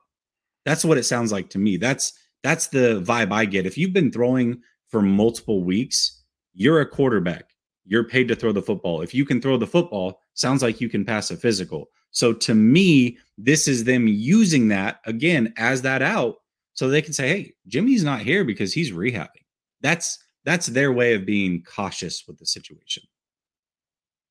[0.65, 1.77] That's what it sounds like to me.
[1.77, 2.15] That's
[2.45, 3.67] that's the vibe I get.
[3.67, 7.55] If you've been throwing for multiple weeks, you're a quarterback
[7.85, 9.03] you're paid to throw the football.
[9.03, 11.91] If you can throw the football, sounds like you can pass a physical.
[12.11, 16.37] So to me, this is them using that again as that out
[16.73, 19.45] so they can say, "Hey, Jimmy's not here because he's rehabbing."
[19.81, 23.03] That's that's their way of being cautious with the situation.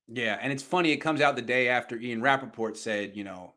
[0.08, 0.92] Yeah, and it's funny.
[0.92, 3.54] It comes out the day after Ian Rapoport said, you know,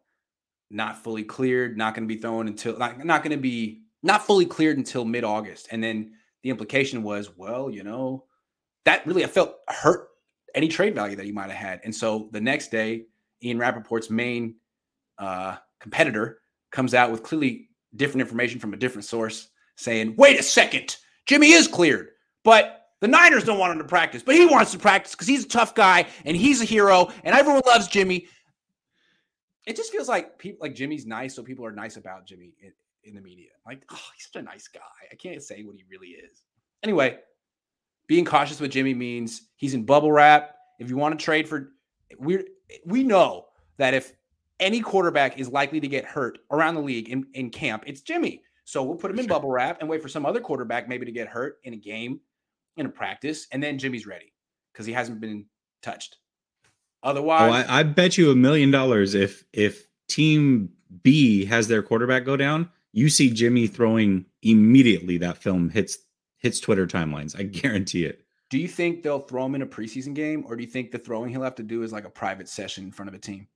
[0.71, 4.25] not fully cleared, not going to be thrown until not, not going to be not
[4.25, 8.25] fully cleared until mid August, and then the implication was, well, you know,
[8.85, 10.09] that really I felt hurt
[10.55, 11.81] any trade value that he might have had.
[11.85, 13.07] And so the next day,
[13.43, 14.55] Ian Rapoport's main
[15.19, 16.39] uh, competitor
[16.71, 21.53] comes out with clearly different information from a different source saying, wait a second, Jimmy
[21.53, 22.11] is cleared,
[22.45, 25.45] but the Niners don't want him to practice, but he wants to practice because he's
[25.45, 28.27] a tough guy and he's a hero and everyone loves Jimmy.
[29.67, 32.55] It just feels like people like Jimmy's nice, so people are nice about Jimmy
[33.07, 33.51] in the media.
[33.67, 34.81] Like, oh, he's such a nice guy.
[35.11, 36.43] I can't say what he really is.
[36.83, 37.19] Anyway,
[38.07, 40.55] being cautious with Jimmy means he's in bubble wrap.
[40.79, 41.73] If you want to trade for,
[42.19, 42.45] we
[42.85, 43.47] we know
[43.79, 44.13] that if
[44.61, 48.43] any quarterback is likely to get hurt around the league in, in camp, it's Jimmy.
[48.65, 51.13] So we'll put him in bubble wrap and wait for some other quarterback maybe to
[51.13, 52.21] get hurt in a game,
[52.77, 54.33] in a practice, and then Jimmy's ready
[54.73, 55.47] because he hasn't been
[55.83, 56.17] touched.
[57.03, 60.71] Otherwise, oh, I, I bet you a million dollars if if Team
[61.03, 65.19] B has their quarterback go down, you see Jimmy throwing immediately.
[65.19, 65.99] That film hits
[66.39, 67.39] hits Twitter timelines.
[67.39, 68.23] I guarantee it.
[68.49, 70.99] Do you think they'll throw him in a preseason game, or do you think the
[70.99, 73.49] throwing he'll have to do is like a private session in front of a team?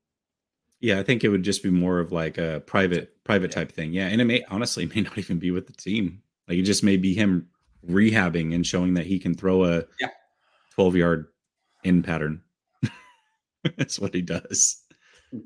[0.80, 3.94] Yeah, I think it would just be more of like a private private type thing.
[3.94, 6.22] Yeah, and it may honestly may not even be with the team.
[6.46, 7.48] Like it just may be him
[7.88, 10.10] rehabbing and showing that he can throw a yeah.
[10.74, 11.28] 12 yard
[11.82, 12.42] in pattern.
[13.78, 14.82] That's what he does.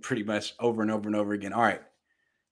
[0.02, 1.52] Pretty much over and over and over again.
[1.52, 1.82] All right.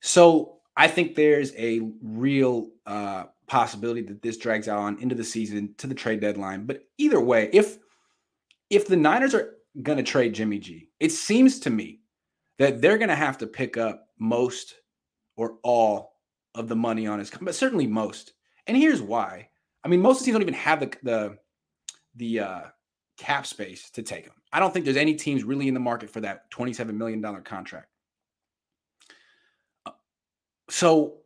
[0.03, 5.25] So I think there's a real uh, possibility that this drags out on into the
[5.25, 6.65] season to the trade deadline.
[6.65, 7.79] But either way, if
[8.71, 12.01] if the Niners are going to trade Jimmy G, it seems to me
[12.59, 14.75] that they're going to have to pick up most
[15.37, 16.13] or all
[16.55, 18.33] of the money on his, but certainly most.
[18.67, 19.49] And here's why.
[19.85, 21.39] I mean, most teams don't even have the the
[22.15, 22.61] the uh,
[23.17, 24.35] cap space to take him.
[24.53, 27.89] I don't think there's any teams really in the market for that $27 million contract.
[30.73, 31.19] So,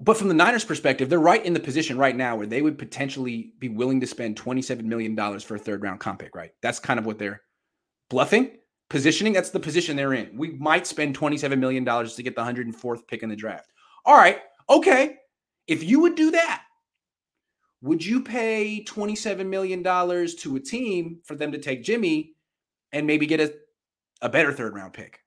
[0.00, 2.78] but from the Niners' perspective, they're right in the position right now where they would
[2.78, 6.52] potentially be willing to spend $27 million for a third round comp pick, right?
[6.62, 7.42] That's kind of what they're
[8.08, 8.52] bluffing,
[8.88, 9.34] positioning.
[9.34, 10.34] That's the position they're in.
[10.34, 13.72] We might spend $27 million to get the 104th pick in the draft.
[14.06, 14.38] All right.
[14.70, 15.16] Okay.
[15.66, 16.62] If you would do that,
[17.82, 22.32] would you pay $27 million to a team for them to take Jimmy
[22.92, 23.52] and maybe get a,
[24.22, 25.20] a better third round pick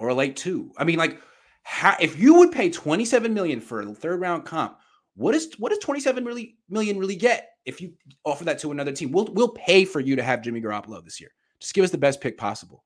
[0.00, 0.72] or a late two?
[0.76, 1.20] I mean, like,
[1.64, 4.78] how, if you would pay 27 million for a third round comp,
[5.16, 8.92] what is what does 27 really million really get if you offer that to another
[8.92, 9.10] team?
[9.10, 11.30] We'll we'll pay for you to have Jimmy Garoppolo this year.
[11.60, 12.84] Just give us the best pick possible.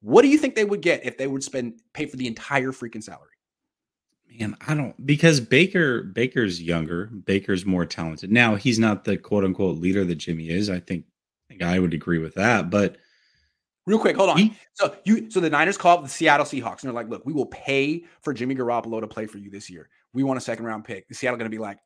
[0.00, 2.72] What do you think they would get if they would spend pay for the entire
[2.72, 3.30] freaking salary?
[4.38, 7.06] Man, I don't because Baker Baker's younger.
[7.06, 8.32] Baker's more talented.
[8.32, 10.68] Now he's not the quote unquote leader that Jimmy is.
[10.68, 12.70] I think I think I would agree with that.
[12.70, 12.96] But
[13.86, 14.36] real quick, hold on.
[14.36, 17.24] He, so you so the Niners call up the Seattle Seahawks and they're like, look,
[17.24, 19.88] we will pay for Jimmy Garoppolo to play for you this year.
[20.12, 21.08] We want a second round pick.
[21.08, 21.78] The Seattle gonna be like,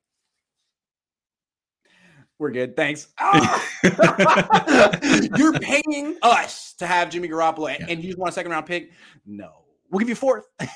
[2.38, 2.74] we're good.
[2.74, 3.08] Thanks.
[3.20, 3.66] Oh.
[5.36, 7.86] You're paying us to have Jimmy Garoppolo yeah.
[7.88, 8.90] and you just want a second round pick?
[9.26, 9.64] No.
[9.90, 10.46] We'll give you fourth.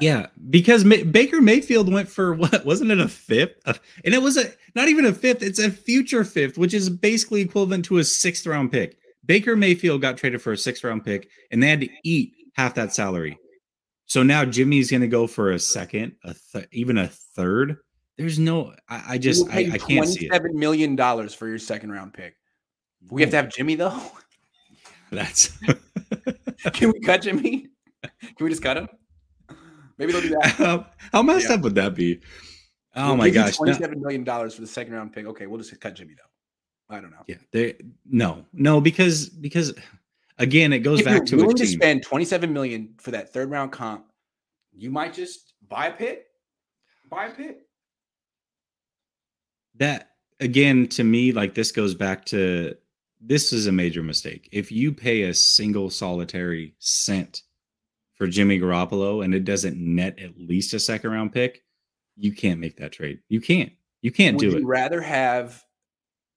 [0.00, 3.60] Yeah, because May- Baker Mayfield went for what wasn't it a fifth?
[3.66, 7.42] and it was a not even a fifth; it's a future fifth, which is basically
[7.42, 8.96] equivalent to a sixth round pick.
[9.24, 12.74] Baker Mayfield got traded for a sixth round pick, and they had to eat half
[12.74, 13.38] that salary.
[14.06, 17.78] So now Jimmy's going to go for a second, a th- even a third.
[18.18, 20.32] There's no, I, I just, I, I, can't see it.
[20.32, 22.36] Seven million dollars for your second round pick.
[23.10, 23.98] We have to have Jimmy though.
[25.10, 25.58] That's.
[26.72, 27.68] Can we cut Jimmy?
[28.02, 28.88] Can we just cut him?
[29.98, 30.86] Maybe they'll do that.
[31.12, 31.54] How messed yeah.
[31.54, 32.20] up would that be?
[32.94, 33.56] Oh we'll my gosh!
[33.56, 34.02] Twenty-seven no.
[34.02, 35.26] million dollars for the second round pick.
[35.26, 36.31] Okay, we'll just cut Jimmy though.
[36.90, 37.24] I don't know.
[37.26, 39.72] Yeah, they no, no, because because
[40.38, 43.72] again, it goes if back to willing to spend twenty-seven million for that third round
[43.72, 44.06] comp.
[44.74, 46.26] You might just buy a pit,
[47.08, 47.66] buy a pit.
[49.76, 52.76] That again, to me, like this goes back to
[53.20, 54.48] this is a major mistake.
[54.52, 57.42] If you pay a single solitary cent
[58.14, 61.62] for Jimmy Garoppolo and it doesn't net at least a second round pick,
[62.16, 63.20] you can't make that trade.
[63.28, 63.72] You can't.
[64.02, 64.64] You can't Would do it.
[64.64, 65.64] rather have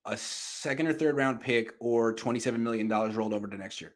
[0.06, 3.96] a second or third round pick or $27 million rolled over to next year?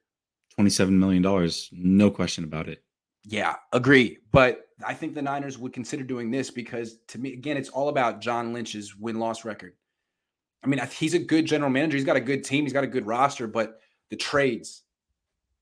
[0.59, 2.83] $27 million, no question about it.
[3.23, 4.17] Yeah, agree.
[4.31, 7.89] But I think the Niners would consider doing this because to me, again, it's all
[7.89, 9.73] about John Lynch's win loss record.
[10.63, 11.97] I mean, he's a good general manager.
[11.97, 12.65] He's got a good team.
[12.65, 14.83] He's got a good roster, but the trades,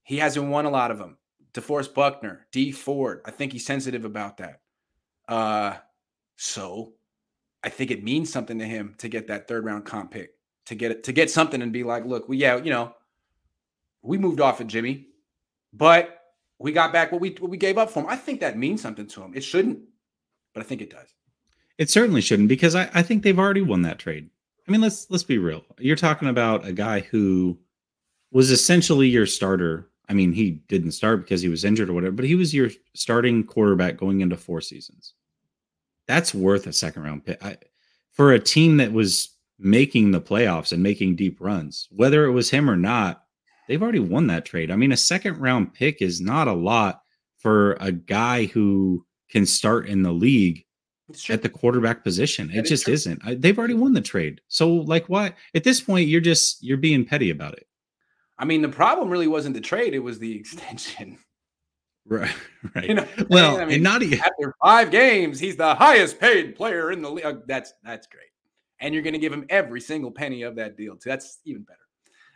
[0.04, 1.18] he hasn't won a lot of them.
[1.54, 3.22] DeForest Buckner, Dee Ford.
[3.26, 4.62] I think he's sensitive about that.
[5.28, 5.76] Uh,
[6.36, 6.94] so
[7.64, 10.32] I think it means something to him to get that third round comp pick,
[10.68, 12.94] to get it, to get something and be like, look, we yeah, you know,
[14.02, 15.08] we moved off of Jimmy,
[15.74, 16.22] but
[16.60, 18.10] we got back what we what we gave up for him.
[18.10, 19.34] I think that means something to him.
[19.36, 19.80] It shouldn't,
[20.54, 21.14] but I think it does.
[21.78, 24.30] It certainly shouldn't because I, I think they've already won that trade.
[24.68, 25.64] I mean, let's let's be real.
[25.80, 27.58] You're talking about a guy who
[28.32, 32.16] was essentially your starter I mean, he didn't start because he was injured or whatever,
[32.16, 35.14] but he was your starting quarterback going into four seasons.
[36.08, 37.58] That's worth a second round pick I,
[38.12, 41.88] for a team that was making the playoffs and making deep runs.
[41.92, 43.24] Whether it was him or not,
[43.68, 44.72] they've already won that trade.
[44.72, 47.02] I mean, a second round pick is not a lot
[47.38, 50.64] for a guy who can start in the league
[51.30, 52.52] at the quarterback position.
[52.52, 53.42] It just is isn't.
[53.42, 54.42] They've already won the trade.
[54.48, 57.68] So, like, why at this point you're just you're being petty about it?
[58.38, 61.18] I mean, the problem really wasn't the trade; it was the extension.
[62.10, 62.34] Right.
[62.74, 62.88] Right.
[62.88, 66.56] You know, well, I mean, and not even after five games, he's the highest paid
[66.56, 67.26] player in the league.
[67.26, 68.27] Uh, that's that's great,
[68.80, 70.96] and you're going to give him every single penny of that deal.
[70.96, 71.10] Too.
[71.10, 71.80] That's even better.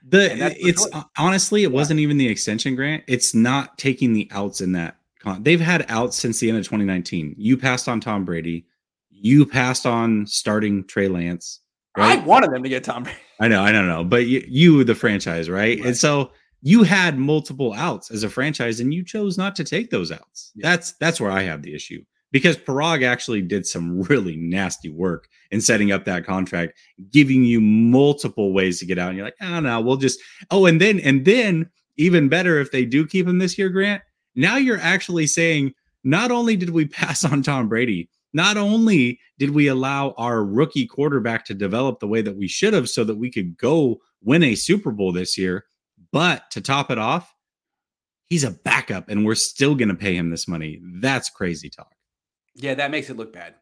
[0.08, 3.04] The it's uh, honestly, it wasn't even the extension grant.
[3.08, 4.98] It's not taking the outs in that.
[5.20, 7.36] Con- They've had outs since the end of 2019.
[7.38, 8.66] You passed on Tom Brady.
[9.12, 11.60] You passed on starting Trey Lance.
[11.96, 12.18] Right?
[12.18, 13.20] I wanted them to get Tom Brady.
[13.40, 15.78] I know, I don't know, but you, you the franchise, right?
[15.78, 15.86] right?
[15.86, 19.92] And so you had multiple outs as a franchise, and you chose not to take
[19.92, 20.52] those outs.
[20.56, 20.70] Yeah.
[20.70, 25.28] That's that's where I have the issue because Paraag actually did some really nasty work
[25.52, 26.78] in setting up that contract,
[27.12, 29.10] giving you multiple ways to get out.
[29.10, 32.72] And you're like, oh no, we'll just oh, and then and then even better if
[32.72, 34.02] they do keep him this year, Grant.
[34.36, 39.52] Now you're actually saying not only did we pass on Tom Brady, not only did
[39.52, 43.18] we allow our rookie quarterback to develop the way that we should have so that
[43.18, 45.66] we could go win a Super Bowl this year,
[46.12, 47.34] but to top it off,
[48.30, 50.80] he's a backup and we're still going to pay him this money.
[50.82, 51.92] That's crazy talk.
[52.56, 53.56] Yeah, that makes it look bad.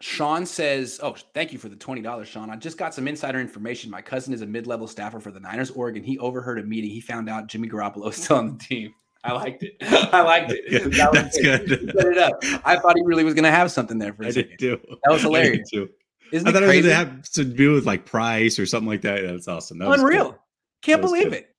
[0.00, 2.50] Sean says, Oh, thank you for the $20, Sean.
[2.50, 3.90] I just got some insider information.
[3.90, 6.02] My cousin is a mid level staffer for the Niners, Oregon.
[6.02, 6.90] He overheard a meeting.
[6.90, 8.92] He found out Jimmy Garoppolo is still on the team.
[9.22, 9.76] I liked it.
[10.12, 10.92] I liked it.
[10.96, 11.68] That That's good.
[11.68, 12.34] Set it up.
[12.66, 14.50] I thought he really was going to have something there for a I second.
[14.58, 14.96] Did too.
[15.04, 15.70] That was hilarious.
[15.74, 15.86] I,
[16.32, 16.78] Isn't I thought crazy?
[16.80, 19.22] it was going to have to do with like price or something like that.
[19.22, 19.78] That's awesome.
[19.78, 20.32] That Unreal.
[20.32, 20.38] Cool.
[20.82, 21.34] Can't believe good.
[21.34, 21.56] it.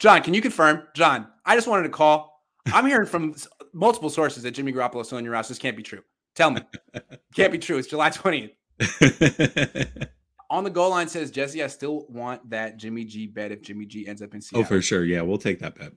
[0.00, 0.82] John, can you confirm?
[0.94, 2.44] John, I just wanted to call.
[2.66, 3.34] I'm hearing from
[3.72, 5.48] multiple sources that Jimmy Garoppolo still in your house.
[5.48, 6.02] This can't be true.
[6.34, 6.60] Tell me.
[7.34, 7.78] can't be true.
[7.78, 8.52] It's July 20th.
[10.50, 13.86] on the goal line says Jesse, I still want that Jimmy G bet if Jimmy
[13.86, 14.64] G ends up in Seattle.
[14.64, 15.04] Oh, for sure.
[15.04, 15.92] Yeah, we'll take that bet.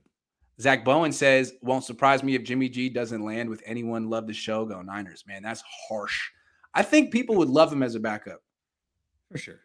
[0.60, 4.08] Zach Bowen says, won't surprise me if Jimmy G doesn't land with anyone.
[4.08, 4.64] Love the show.
[4.64, 5.24] Go Niners.
[5.26, 6.30] Man, that's harsh.
[6.72, 8.42] I think people would love him as a backup.
[9.30, 9.60] For sure.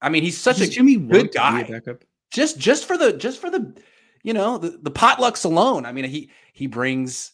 [0.00, 1.62] I mean, he's such Does a Jimmy good guy.
[1.64, 2.04] backup?
[2.30, 3.74] Just just for the just for the
[4.22, 5.86] you know, the, the potlucks alone.
[5.86, 7.32] I mean, he he brings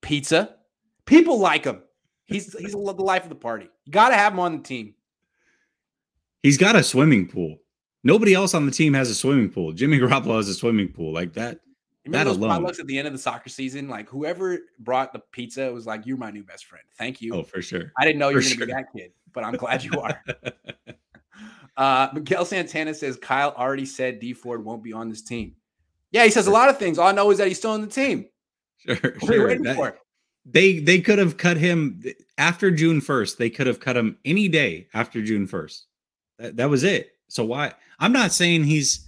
[0.00, 0.56] pizza.
[1.06, 1.82] People like him.
[2.26, 3.68] He's he's the life of the party.
[3.84, 4.94] You got to have him on the team.
[6.42, 7.58] He's got a swimming pool.
[8.02, 9.72] Nobody else on the team has a swimming pool.
[9.72, 11.60] Jimmy Garoppolo has a swimming pool like that.
[12.06, 12.66] Remember that those alone.
[12.66, 13.88] at the end of the soccer season?
[13.88, 16.84] Like whoever brought the pizza was like, "You're my new best friend.
[16.96, 17.92] Thank you." Oh, for sure.
[17.98, 18.66] I didn't know you were going to sure.
[18.66, 20.22] be that kid, but I'm glad you are.
[21.76, 25.54] uh, Miguel Santana says Kyle already said Dee Ford won't be on this team.
[26.12, 26.98] Yeah, he says a lot of things.
[26.98, 28.26] All I know is that he's still on the team.
[28.78, 29.58] Sure, sure.
[29.58, 29.96] That,
[30.44, 32.02] they they could have cut him
[32.38, 33.36] after June 1st.
[33.36, 35.82] They could have cut him any day after June 1st.
[36.38, 37.12] That, that was it.
[37.28, 37.74] So why?
[37.98, 39.06] I'm not saying he's.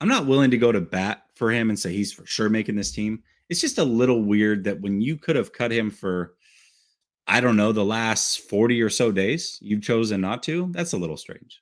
[0.00, 2.76] I'm not willing to go to bat for him and say he's for sure making
[2.76, 3.22] this team.
[3.48, 6.34] It's just a little weird that when you could have cut him for,
[7.26, 10.68] I don't know, the last 40 or so days, you've chosen not to.
[10.70, 11.60] That's a little strange.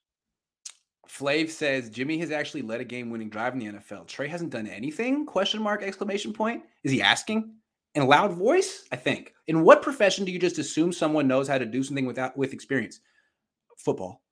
[1.09, 4.07] Flav says Jimmy has actually led a game-winning drive in the NFL.
[4.07, 5.25] Trey hasn't done anything?
[5.25, 5.83] Question mark!
[5.83, 6.65] Exclamation point.
[6.83, 7.55] Is he asking
[7.95, 8.85] in a loud voice?
[8.91, 9.33] I think.
[9.47, 12.53] In what profession do you just assume someone knows how to do something without with
[12.53, 13.01] experience?
[13.77, 14.23] Football.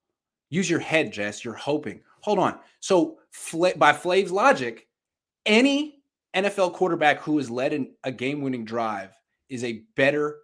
[0.51, 1.45] Use your head, Jess.
[1.45, 2.01] You're hoping.
[2.21, 2.59] Hold on.
[2.81, 3.18] So,
[3.53, 4.88] by Flav's logic,
[5.47, 6.03] any
[6.35, 9.11] NFL quarterback who has led in a game-winning drive
[9.49, 10.38] is a better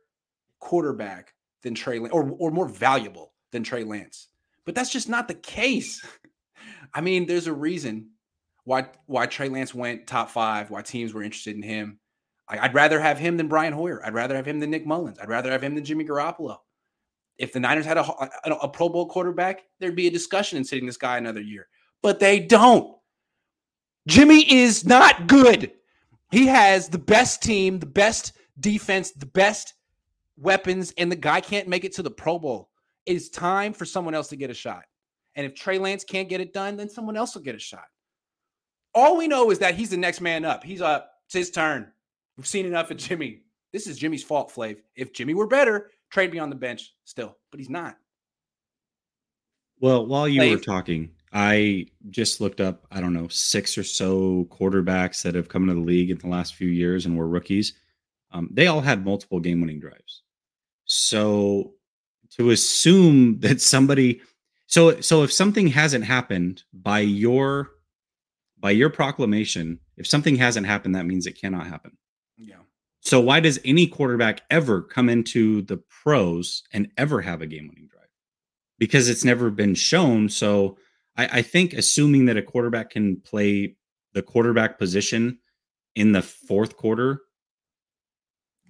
[0.60, 4.28] quarterback than Trey Lance, or, or more valuable than Trey Lance.
[4.64, 6.04] But that's just not the case.
[6.94, 8.10] I mean, there's a reason
[8.64, 12.00] why why Trey Lance went top five, why teams were interested in him.
[12.48, 14.04] I, would rather have him than Brian Hoyer.
[14.04, 15.18] I'd rather have him than Nick Mullens.
[15.18, 16.56] I'd rather have him than Jimmy Garoppolo
[17.38, 20.64] if the Niners had a, a, a Pro Bowl quarterback, there'd be a discussion in
[20.64, 21.68] sitting this guy another year.
[22.02, 22.96] But they don't.
[24.06, 25.72] Jimmy is not good.
[26.30, 29.74] He has the best team, the best defense, the best
[30.40, 32.70] weapons, and the guy can't make it to the Pro Bowl.
[33.06, 34.84] It is time for someone else to get a shot.
[35.34, 37.84] And if Trey Lance can't get it done, then someone else will get a shot.
[38.94, 40.64] All we know is that he's the next man up.
[40.64, 41.12] He's up.
[41.26, 41.92] It's his turn.
[42.36, 43.42] We've seen enough of Jimmy.
[43.72, 44.78] This is Jimmy's fault, Flav.
[44.96, 47.96] If Jimmy were better, trade me on the bench still, but he's not.
[49.80, 54.48] Well, while you were talking, I just looked up, I don't know, six or so
[54.50, 57.74] quarterbacks that have come into the league in the last few years and were rookies.
[58.32, 60.22] Um, they all had multiple game winning drives.
[60.88, 61.74] So
[62.36, 64.20] to assume that somebody
[64.66, 67.70] so so if something hasn't happened by your
[68.58, 71.96] by your proclamation, if something hasn't happened, that means it cannot happen.
[72.36, 72.56] Yeah.
[73.00, 77.88] So why does any quarterback ever come into the pros and ever have a game-winning
[77.88, 78.08] drive?
[78.78, 80.28] Because it's never been shown.
[80.28, 80.76] So
[81.16, 83.76] I, I think assuming that a quarterback can play
[84.12, 85.38] the quarterback position
[85.94, 87.22] in the fourth quarter,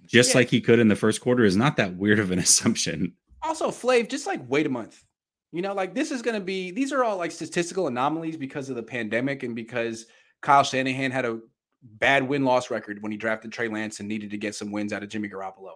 [0.09, 0.39] just yeah.
[0.39, 3.13] like he could in the first quarter, is not that weird of an assumption.
[3.41, 5.03] Also, Flav, just like wait a month.
[5.51, 8.69] You know, like this is going to be, these are all like statistical anomalies because
[8.69, 10.05] of the pandemic and because
[10.41, 11.39] Kyle Shanahan had a
[11.81, 14.93] bad win loss record when he drafted Trey Lance and needed to get some wins
[14.93, 15.73] out of Jimmy Garoppolo.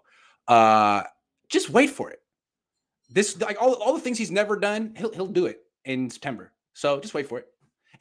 [0.48, 1.04] Uh,
[1.50, 2.20] just wait for it.
[3.10, 6.52] This like all, all the things he's never done, he'll he'll do it in September.
[6.74, 7.48] So just wait for it.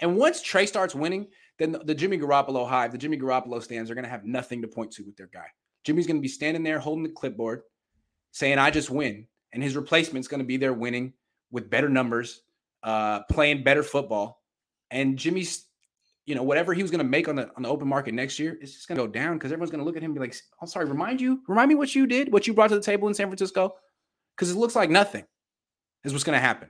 [0.00, 1.28] And once Trey starts winning,
[1.58, 4.62] then the, the Jimmy Garoppolo hive, the Jimmy Garoppolo stands are going to have nothing
[4.62, 5.46] to point to with their guy.
[5.84, 7.62] Jimmy's going to be standing there holding the clipboard,
[8.30, 11.12] saying, "I just win," and his replacement's going to be there winning
[11.50, 12.42] with better numbers,
[12.82, 14.42] uh, playing better football.
[14.90, 15.66] And Jimmy's,
[16.26, 18.38] you know, whatever he was going to make on the on the open market next
[18.38, 20.14] year, it's just going to go down because everyone's going to look at him and
[20.14, 22.76] be like, "I'm sorry, remind you, remind me what you did, what you brought to
[22.76, 23.74] the table in San Francisco,"
[24.36, 25.24] because it looks like nothing
[26.04, 26.68] is what's going to happen.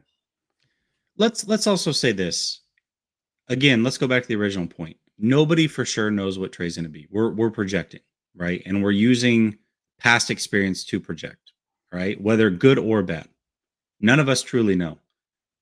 [1.17, 2.61] Let's let's also say this
[3.49, 3.85] again.
[3.85, 4.97] Let's go back to the original point.
[5.19, 7.07] Nobody for sure knows what Trey's going to be.
[7.11, 8.01] We're we're projecting,
[8.35, 9.59] right, and we're using
[9.99, 11.53] past experience to project,
[11.93, 13.29] right, whether good or bad.
[14.01, 14.99] None of us truly know.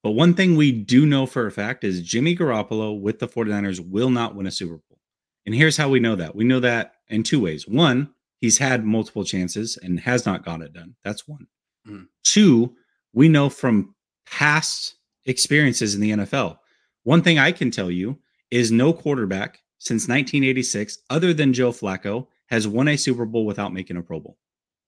[0.03, 3.81] But one thing we do know for a fact is Jimmy Garoppolo with the 49ers
[3.87, 4.99] will not win a Super Bowl.
[5.45, 6.35] And here's how we know that.
[6.35, 7.69] We know that in two ways.
[7.69, 10.95] One, he's had multiple chances and has not got it done.
[11.05, 11.47] That's one.
[11.87, 12.07] Mm.
[12.25, 12.75] Two,
[13.13, 13.95] we know from
[14.27, 14.95] past
[15.27, 16.59] experiences in the NFL.
[17.03, 18.19] One thing I can tell you
[18.51, 23.73] is no quarterback since 1986, other than Joe Flacco, has won a Super Bowl without
[23.73, 24.37] making a Pro Bowl.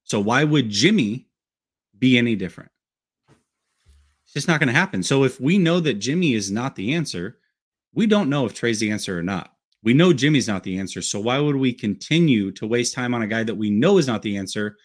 [0.05, 1.29] So why would Jimmy
[1.99, 2.71] be any different?
[4.25, 5.03] It's just not going to happen.
[5.03, 7.39] So if we know that Jimmy is not the answer,
[7.95, 9.53] we don't know if Trey's the answer or not.
[9.85, 11.03] We know Jimmy's not the answer.
[11.03, 14.07] So why would we continue to waste time on a guy that we know is
[14.07, 14.77] not the answer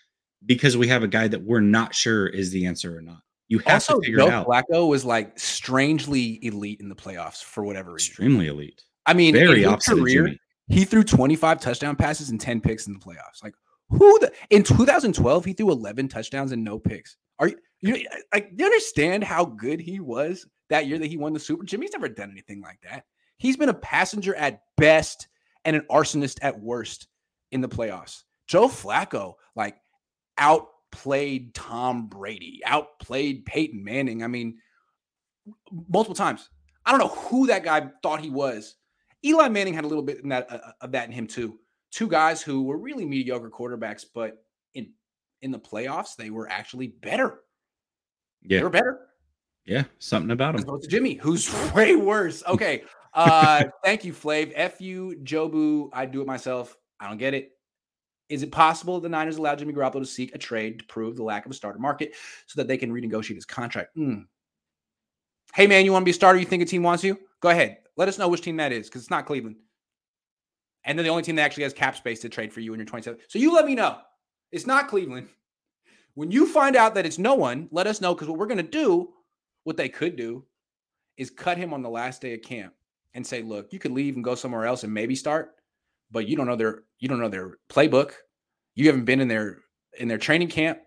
[0.46, 3.20] because we have a guy that we're not sure is the answer or not?
[3.48, 4.48] You have also, to figure Joe it out.
[4.48, 8.10] Flacco was like strangely elite in the playoffs for whatever reason.
[8.10, 8.84] Extremely elite.
[9.06, 10.36] I mean, very opposite career,
[10.68, 13.44] he threw 25 touchdown passes and 10 picks in the playoffs.
[13.44, 13.54] Like
[13.90, 17.18] who the in 2012 he threw 11 touchdowns and no picks.
[17.40, 17.52] Are
[17.82, 21.64] you like you understand how good he was that year that he won the Super?
[21.64, 23.06] Jimmy's never done anything like that.
[23.38, 25.28] He's been a passenger at best
[25.66, 27.08] and an arsonist at worst
[27.52, 28.24] in the playoffs.
[28.48, 29.78] Joe Flacco like
[30.38, 34.24] outplayed Tom Brady, outplayed Peyton Manning.
[34.24, 34.58] I mean,
[35.90, 36.50] multiple times.
[36.86, 38.76] I don't know who that guy thought he was.
[39.26, 41.60] Eli Manning had a little bit in that, uh, of that in him too.
[41.92, 44.44] Two guys who were really mediocre quarterbacks, but
[44.74, 44.92] in
[45.42, 47.42] in the playoffs they were actually better.
[48.44, 48.60] Yeah.
[48.60, 49.00] They were better.
[49.66, 50.64] Yeah, something about him.
[50.64, 52.44] to Jimmy, who's way worse.
[52.48, 52.84] Okay.
[53.14, 54.52] Uh thank you, Flav.
[54.56, 55.90] F you, Jobu.
[55.94, 56.78] I do it myself.
[57.00, 57.52] I don't get it.
[58.30, 61.24] Is it possible the Niners allow Jimmy Garoppolo to seek a trade to prove the
[61.24, 62.14] lack of a starter market
[62.46, 63.96] so that they can renegotiate his contract?
[63.98, 64.26] Mm.
[65.54, 66.38] Hey man, you want to be a starter?
[66.38, 67.18] You think a team wants you?
[67.42, 67.78] Go ahead.
[67.96, 69.58] Let us know which team that is, because it's not Cleveland.
[70.84, 72.80] And they're the only team that actually has cap space to trade for you in
[72.80, 73.20] your 27.
[73.28, 73.98] So you let me know.
[74.52, 75.28] It's not Cleveland.
[76.14, 78.58] When you find out that it's no one, let us know because what we're going
[78.58, 79.10] to do,
[79.66, 80.46] what they could do,
[81.18, 82.74] is cut him on the last day of camp
[83.14, 85.56] and say, "Look, you could leave and go somewhere else and maybe start,
[86.10, 88.14] but you don't know their you don't know their playbook.
[88.76, 89.60] You haven't been in their
[90.00, 90.80] in their training camp,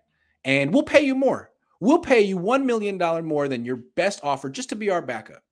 [0.43, 1.51] and we'll pay you more.
[1.79, 5.01] We'll pay you one million dollar more than your best offer just to be our
[5.01, 5.43] backup.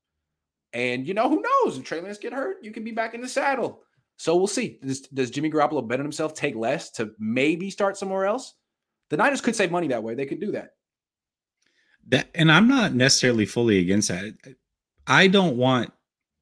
[0.74, 1.78] And you know who knows?
[1.78, 3.82] If Trey Lance get hurt, you can be back in the saddle.
[4.17, 4.80] So we'll see.
[4.84, 8.53] Does, does Jimmy Garoppolo bet on himself, take less to maybe start somewhere else?
[9.09, 10.13] The Niners could save money that way.
[10.13, 10.74] They could do that.
[12.09, 14.36] That and I'm not necessarily fully against that.
[15.07, 15.91] I don't want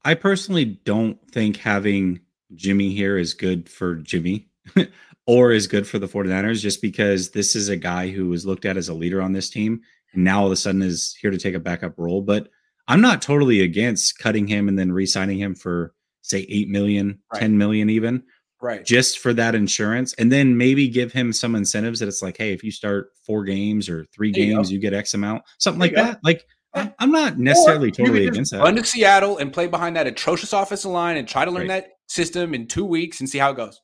[0.03, 2.21] I personally don't think having
[2.55, 4.49] Jimmy here is good for Jimmy
[5.25, 8.65] or is good for the 49ers just because this is a guy who was looked
[8.65, 9.82] at as a leader on this team
[10.13, 12.21] and now all of a sudden is here to take a backup role.
[12.21, 12.49] But
[12.88, 17.41] I'm not totally against cutting him and then re-signing him for say 8 million, right.
[17.41, 18.23] 10 million even
[18.61, 18.85] right.
[18.85, 22.53] just for that insurance and then maybe give him some incentives that it's like hey
[22.53, 25.79] if you start four games or three there games you, you, get x amount something
[25.79, 26.19] there like that.
[26.23, 28.61] Like I, am not necessarily totally against that.
[28.61, 31.83] run to seattle and play behind that atrocious offensive line and try to learn right.
[31.83, 33.81] that system in two weeks and see how it goes.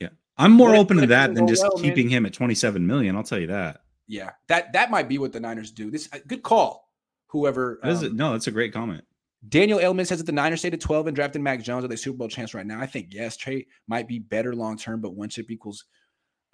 [0.00, 0.08] Yeah.
[0.36, 2.18] I'm more open to that than just well, keeping man.
[2.18, 3.80] him at 27 million i'll tell you that.
[4.06, 4.30] Yeah.
[4.48, 5.90] That that might be what the niners do.
[5.90, 6.89] This uh, good call
[7.30, 9.04] whoever um, no that's a great comment
[9.48, 11.82] Daniel Edelman says that the Niners stayed at 12 and drafted Mac Jones.
[11.82, 12.78] Are they Super Bowl chance right now?
[12.78, 13.38] I think yes.
[13.38, 15.86] Trey might be better long term, but one chip equals.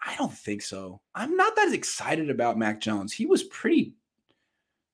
[0.04, 1.00] I don't think so.
[1.14, 3.12] I'm not that excited about Mac Jones.
[3.12, 3.96] He was pretty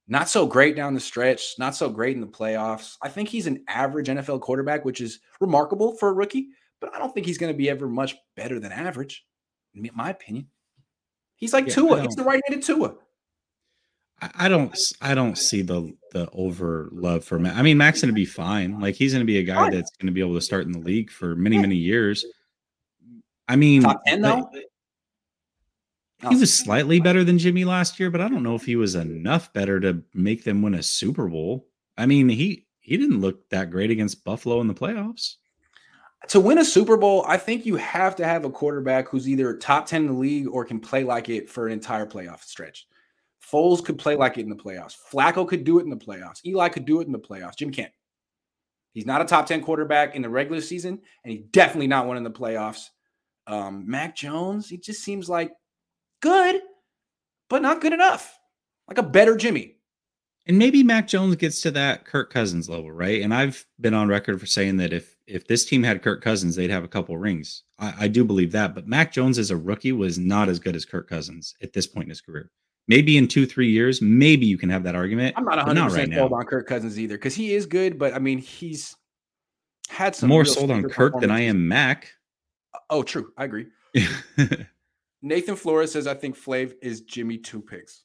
[0.08, 2.96] not so great down the stretch, not so great in the playoffs.
[3.02, 6.48] I think he's an average NFL quarterback, which is remarkable for a rookie,
[6.80, 9.24] but I don't think he's going to be ever much better than average,
[9.74, 10.48] in my opinion.
[11.36, 12.02] He's like yeah, Tua.
[12.02, 12.94] He's the right-handed Tua.
[14.36, 17.56] I don't I don't see the the over love for Mac.
[17.56, 18.78] I mean, Mac's gonna be fine.
[18.78, 21.10] Like he's gonna be a guy that's gonna be able to start in the league
[21.10, 22.24] for many, many years.
[23.48, 24.48] I mean top 10 though.
[26.20, 26.64] He was oh.
[26.64, 29.80] slightly better than Jimmy last year, but I don't know if he was enough better
[29.80, 31.66] to make them win a Super Bowl.
[31.98, 35.36] I mean, he he didn't look that great against Buffalo in the playoffs.
[36.28, 39.56] To win a Super Bowl, I think you have to have a quarterback who's either
[39.56, 42.86] top 10 in the league or can play like it for an entire playoff stretch.
[43.50, 44.94] Foles could play like it in the playoffs.
[45.12, 46.44] Flacco could do it in the playoffs.
[46.44, 47.56] Eli could do it in the playoffs.
[47.56, 47.92] Jim can't.
[48.92, 52.16] He's not a top 10 quarterback in the regular season, and he's definitely not one
[52.16, 52.88] in the playoffs.
[53.46, 55.52] Um, Mac Jones, he just seems like
[56.20, 56.60] good,
[57.48, 58.38] but not good enough.
[58.88, 59.76] like a better Jimmy.
[60.46, 63.22] And maybe Mac Jones gets to that Kirk Cousins level, right?
[63.22, 66.56] And I've been on record for saying that if if this team had Kirk Cousins,
[66.56, 67.62] they'd have a couple rings.
[67.78, 68.74] I, I do believe that.
[68.74, 71.86] But Mac Jones as a rookie was not as good as Kirk Cousins at this
[71.86, 72.50] point in his career.
[72.88, 75.34] Maybe in two, three years, maybe you can have that argument.
[75.36, 78.18] I'm not 100 percent sold on Kirk Cousins either because he is good, but I
[78.18, 78.96] mean he's
[79.88, 82.10] had some more sold on Kirk than I am Mac.
[82.90, 83.32] Oh, true.
[83.36, 83.66] I agree.
[85.22, 88.04] Nathan Flores says I think Flav is Jimmy two picks.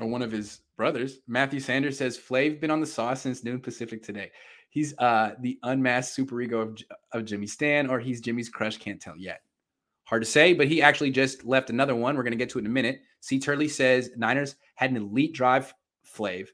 [0.00, 1.18] or one of his brothers.
[1.26, 4.30] Matthew Sanders says Flav been on the sauce since noon Pacific today.
[4.70, 6.78] He's uh the unmasked superego of,
[7.12, 8.78] of Jimmy Stan, or he's Jimmy's crush.
[8.78, 9.40] Can't tell yet.
[10.12, 12.14] Hard to say, but he actually just left another one.
[12.14, 13.00] We're going to get to it in a minute.
[13.20, 13.38] C.
[13.38, 16.52] Turley says Niners had an elite drive, flave.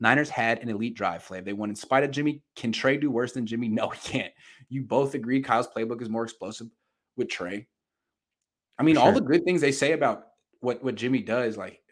[0.00, 1.44] Niners had an elite drive, flave.
[1.44, 2.40] They won in spite of Jimmy.
[2.56, 3.68] Can Trey do worse than Jimmy?
[3.68, 4.32] No, he can't.
[4.70, 6.68] You both agree Kyle's playbook is more explosive
[7.18, 7.66] with Trey.
[8.78, 9.04] I mean, sure.
[9.04, 10.28] all the good things they say about
[10.60, 11.82] what, what Jimmy does, like,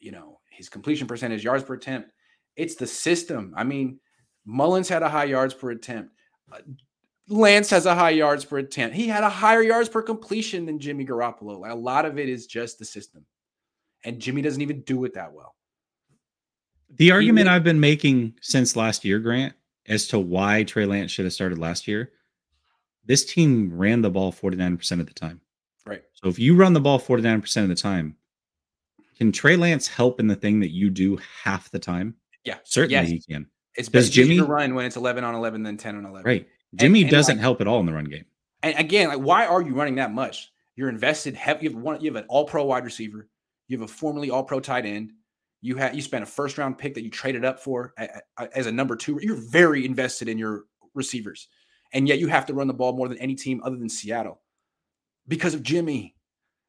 [0.00, 2.10] you know, his completion percentage, yards per attempt,
[2.56, 3.52] it's the system.
[3.54, 4.00] I mean,
[4.46, 6.14] Mullens had a high yards per attempt.
[6.50, 6.60] Uh,
[7.28, 8.96] Lance has a high yards per attempt.
[8.96, 11.60] He had a higher yards per completion than Jimmy Garoppolo.
[11.60, 13.24] Like a lot of it is just the system.
[14.04, 15.54] And Jimmy doesn't even do it that well.
[16.96, 19.54] The argument even, I've been making since last year, Grant,
[19.86, 22.12] as to why Trey Lance should have started last year,
[23.04, 25.40] this team ran the ball 49% of the time.
[25.86, 26.02] Right.
[26.14, 28.16] So if you run the ball 49% of the time,
[29.16, 32.14] can Trey Lance help in the thing that you do half the time?
[32.44, 32.58] Yeah.
[32.64, 33.08] Certainly yes.
[33.08, 33.46] he can.
[33.74, 36.24] It's Does Jimmy run when it's 11 on 11 than 10 on 11.
[36.24, 36.48] Right.
[36.74, 38.24] Jimmy and, and doesn't like, help at all in the run game.
[38.62, 40.50] And again, like why are you running that much?
[40.76, 41.64] You're invested heavy.
[41.64, 42.00] You have one.
[42.00, 43.28] You have an All-Pro wide receiver.
[43.66, 45.12] You have a formerly All-Pro tight end.
[45.60, 47.92] You had you spent a first-round pick that you traded up for
[48.54, 49.18] as a number two.
[49.20, 51.48] You're very invested in your receivers,
[51.92, 54.40] and yet you have to run the ball more than any team other than Seattle
[55.26, 56.14] because of Jimmy,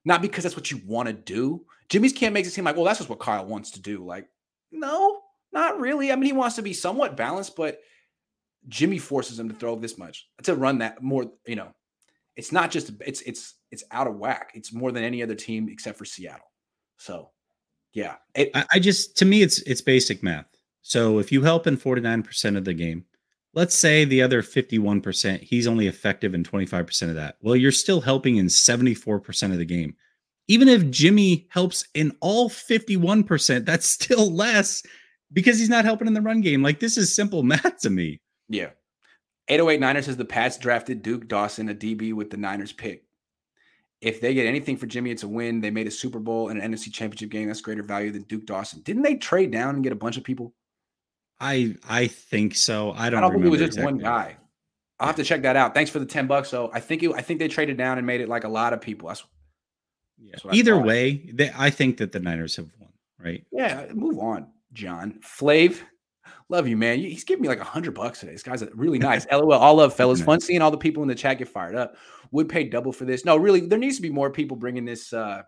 [0.05, 1.63] not because that's what you want to do.
[1.89, 4.03] Jimmy's can't make it seem like, well, that's just what Kyle wants to do.
[4.03, 4.27] Like,
[4.71, 5.21] no,
[5.51, 6.11] not really.
[6.11, 7.79] I mean, he wants to be somewhat balanced, but
[8.67, 11.25] Jimmy forces him to throw this much to run that more.
[11.45, 11.69] You know,
[12.35, 14.51] it's not just it's it's it's out of whack.
[14.53, 16.51] It's more than any other team except for Seattle.
[16.97, 17.31] So,
[17.93, 20.47] yeah, it, I, I just to me it's it's basic math.
[20.81, 23.05] So if you help in forty nine percent of the game,
[23.53, 27.37] let's say the other 51%, he's only effective in 25% of that.
[27.41, 29.95] Well, you're still helping in 74% of the game.
[30.47, 34.83] Even if Jimmy helps in all 51%, that's still less
[35.31, 36.63] because he's not helping in the run game.
[36.63, 38.21] Like this is simple math to me.
[38.49, 38.69] Yeah.
[39.47, 43.03] 808 Niners says the Pats drafted Duke Dawson, a DB with the Niners pick.
[44.01, 45.59] If they get anything for Jimmy, it's a win.
[45.59, 47.47] They made a Super Bowl and an NFC championship game.
[47.47, 48.81] That's greater value than Duke Dawson.
[48.81, 50.53] Didn't they trade down and get a bunch of people?
[51.39, 52.91] I I think so.
[52.91, 53.93] I don't, I don't think it was just exactly.
[53.93, 54.37] one guy.
[54.99, 55.73] I'll have to check that out.
[55.73, 56.49] Thanks for the 10 bucks.
[56.49, 58.73] So I think it, I think they traded down and made it like a lot
[58.73, 59.07] of people.
[59.07, 59.23] That's,
[60.17, 60.31] yeah.
[60.43, 63.45] That's Either way, they, I think that the Niners have won, right?
[63.51, 65.19] Yeah, move on, John.
[65.23, 65.79] Flav,
[66.49, 66.99] love you, man.
[66.99, 68.33] He's giving me like a hundred bucks today.
[68.33, 69.25] This guy's really nice.
[69.31, 69.53] LOL.
[69.53, 70.21] All love, fellas.
[70.21, 71.95] Fun seeing all the people in the chat get fired up.
[72.31, 73.25] Would pay double for this.
[73.25, 75.43] No, really, there needs to be more people bringing this uh,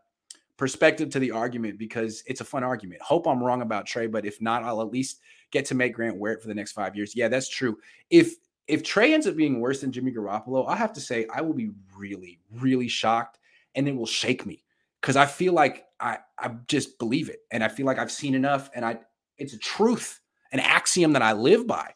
[0.58, 3.02] perspective to the argument because it's a fun argument.
[3.02, 5.20] Hope I'm wrong about Trey, but if not, I'll at least
[5.52, 7.16] get to make Grant wear it for the next five years.
[7.16, 7.78] Yeah, that's true.
[8.10, 8.36] If
[8.68, 11.54] if Trey ends up being worse than Jimmy Garoppolo, I have to say I will
[11.54, 13.40] be really, really shocked,
[13.76, 14.64] and it will shake me
[15.02, 18.34] because I feel like I I just believe it, and I feel like I've seen
[18.34, 19.00] enough, and I
[19.38, 20.21] it's a truth,
[20.52, 21.94] an axiom that I live by.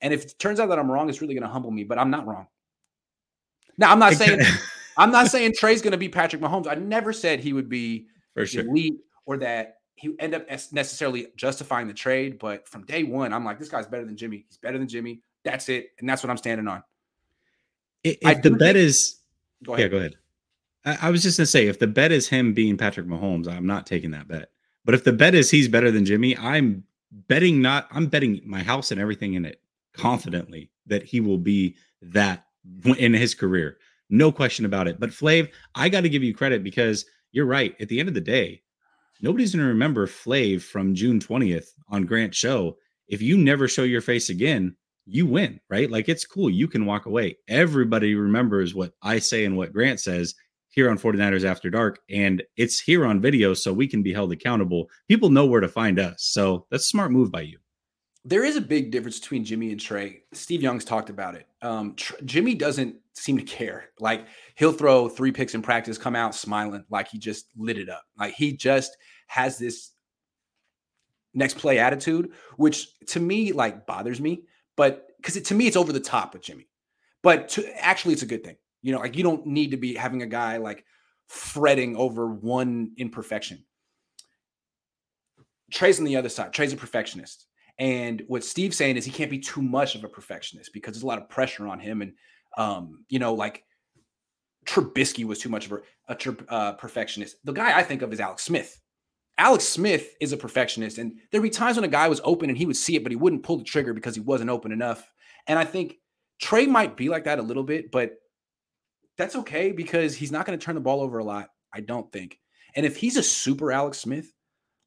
[0.00, 1.98] And if it turns out that I'm wrong, it's really going to humble me, but
[1.98, 2.46] I'm not wrong.
[3.76, 4.40] Now I'm not saying
[4.96, 6.66] I'm not saying Trey's going to be Patrick Mahomes.
[6.66, 8.64] I never said he would be For sure.
[8.66, 8.96] elite
[9.26, 13.58] or that he end up necessarily justifying the trade, but from day one, I'm like,
[13.58, 14.44] this guy's better than Jimmy.
[14.48, 15.22] He's better than Jimmy.
[15.44, 16.82] That's it, and that's what I'm standing on.
[18.04, 19.18] If the bet think, is,
[19.64, 20.14] go yeah, go ahead.
[20.84, 23.66] I, I was just gonna say, if the bet is him being Patrick Mahomes, I'm
[23.66, 24.50] not taking that bet.
[24.84, 27.88] But if the bet is he's better than Jimmy, I'm betting not.
[27.90, 29.60] I'm betting my house and everything in it
[29.94, 32.46] confidently that he will be that
[32.98, 33.78] in his career.
[34.10, 34.98] No question about it.
[34.98, 37.74] But Flav, I got to give you credit because you're right.
[37.80, 38.62] At the end of the day,
[39.20, 42.76] nobody's going to remember Flav from June 20th on Grant Show.
[43.08, 45.90] If you never show your face again, you win, right?
[45.90, 46.50] Like it's cool.
[46.50, 47.38] You can walk away.
[47.48, 50.34] Everybody remembers what I say and what Grant says
[50.70, 52.00] here on 49ers After Dark.
[52.10, 54.90] And it's here on video so we can be held accountable.
[55.08, 56.22] People know where to find us.
[56.22, 57.58] So that's a smart move by you.
[58.24, 60.22] There is a big difference between Jimmy and Trey.
[60.32, 61.46] Steve Young's talked about it.
[61.62, 63.90] Um, Tr- Jimmy doesn't seem to care.
[63.98, 67.88] Like he'll throw three picks in practice, come out smiling like he just lit it
[67.88, 68.04] up.
[68.18, 68.96] Like he just
[69.28, 69.92] has this
[71.32, 74.42] next play attitude, which to me like bothers me.
[74.76, 76.68] But because to me it's over the top with Jimmy.
[77.22, 78.56] But to, actually, it's a good thing.
[78.82, 80.84] You know, like you don't need to be having a guy like
[81.26, 83.64] fretting over one imperfection.
[85.70, 86.52] Trey's on the other side.
[86.52, 87.46] Trey's a perfectionist.
[87.78, 91.04] And what Steve's saying is he can't be too much of a perfectionist because there's
[91.04, 92.02] a lot of pressure on him.
[92.02, 92.12] And,
[92.56, 93.64] um, you know, like
[94.66, 97.36] Trubisky was too much of a, a uh, perfectionist.
[97.44, 98.80] The guy I think of is Alex Smith.
[99.36, 100.98] Alex Smith is a perfectionist.
[100.98, 103.12] And there'd be times when a guy was open and he would see it, but
[103.12, 105.08] he wouldn't pull the trigger because he wasn't open enough.
[105.46, 105.96] And I think
[106.40, 108.16] Trey might be like that a little bit, but
[109.18, 111.48] that's okay because he's not going to turn the ball over a lot.
[111.72, 112.38] I don't think.
[112.74, 114.32] And if he's a super Alex Smith,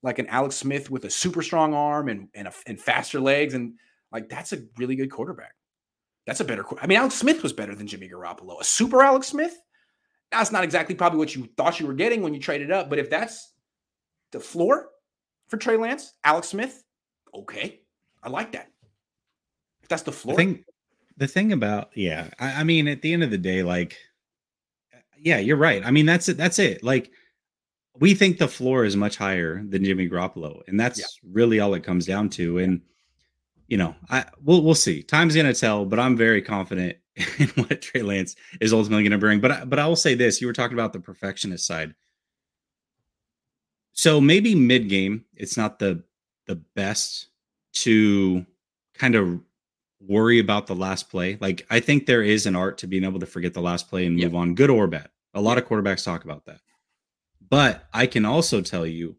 [0.02, 3.54] like an Alex Smith with a super strong arm and and, a, and faster legs,
[3.54, 3.74] and
[4.12, 5.54] like that's a really good quarterback.
[6.26, 6.66] That's a better.
[6.82, 8.60] I mean, Alex Smith was better than Jimmy Garoppolo.
[8.60, 9.56] A super Alex Smith.
[10.32, 13.00] That's not exactly probably what you thought you were getting when you traded up, but
[13.00, 13.52] if that's
[14.32, 14.88] the floor
[15.50, 16.84] for Trey Lance, Alex Smith,
[17.36, 17.82] okay,
[18.24, 18.70] I like that.
[19.84, 20.38] If that's the floor.
[20.38, 20.64] The thing,
[21.18, 23.98] the thing about yeah, I, I mean, at the end of the day, like,
[25.22, 25.86] yeah, you're right.
[25.86, 26.38] I mean, that's it.
[26.38, 26.84] That's it.
[26.84, 27.12] Like
[28.00, 31.06] we think the floor is much higher than Jimmy Garoppolo, and that's yeah.
[31.32, 32.58] really all it comes down to.
[32.60, 32.82] And
[33.68, 35.04] you know, I we'll we'll see.
[35.04, 36.98] Time's gonna tell, but I'm very confident
[37.40, 39.40] in what Trey Lance is ultimately going to bring.
[39.40, 41.94] But but I will say this: you were talking about the perfectionist side.
[43.94, 46.04] So maybe mid game, it's not the
[46.48, 47.30] the best
[47.74, 48.46] to
[48.96, 49.40] kind of
[50.08, 51.38] worry about the last play.
[51.40, 54.06] Like I think there is an art to being able to forget the last play
[54.06, 54.34] and move yep.
[54.34, 55.10] on, good or bad.
[55.34, 56.60] A lot of quarterbacks talk about that.
[57.50, 59.18] But I can also tell you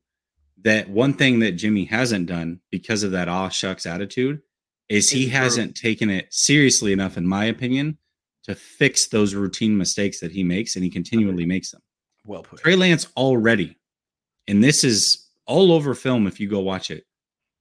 [0.62, 4.40] that one thing that Jimmy hasn't done because of that aw shucks attitude
[4.88, 7.98] is he hasn't taken it seriously enough, in my opinion,
[8.44, 11.80] to fix those routine mistakes that he makes, and he continually makes them.
[12.26, 12.60] Well put.
[12.60, 13.78] Trey Lance already,
[14.46, 17.04] and this is all over film if you go watch it,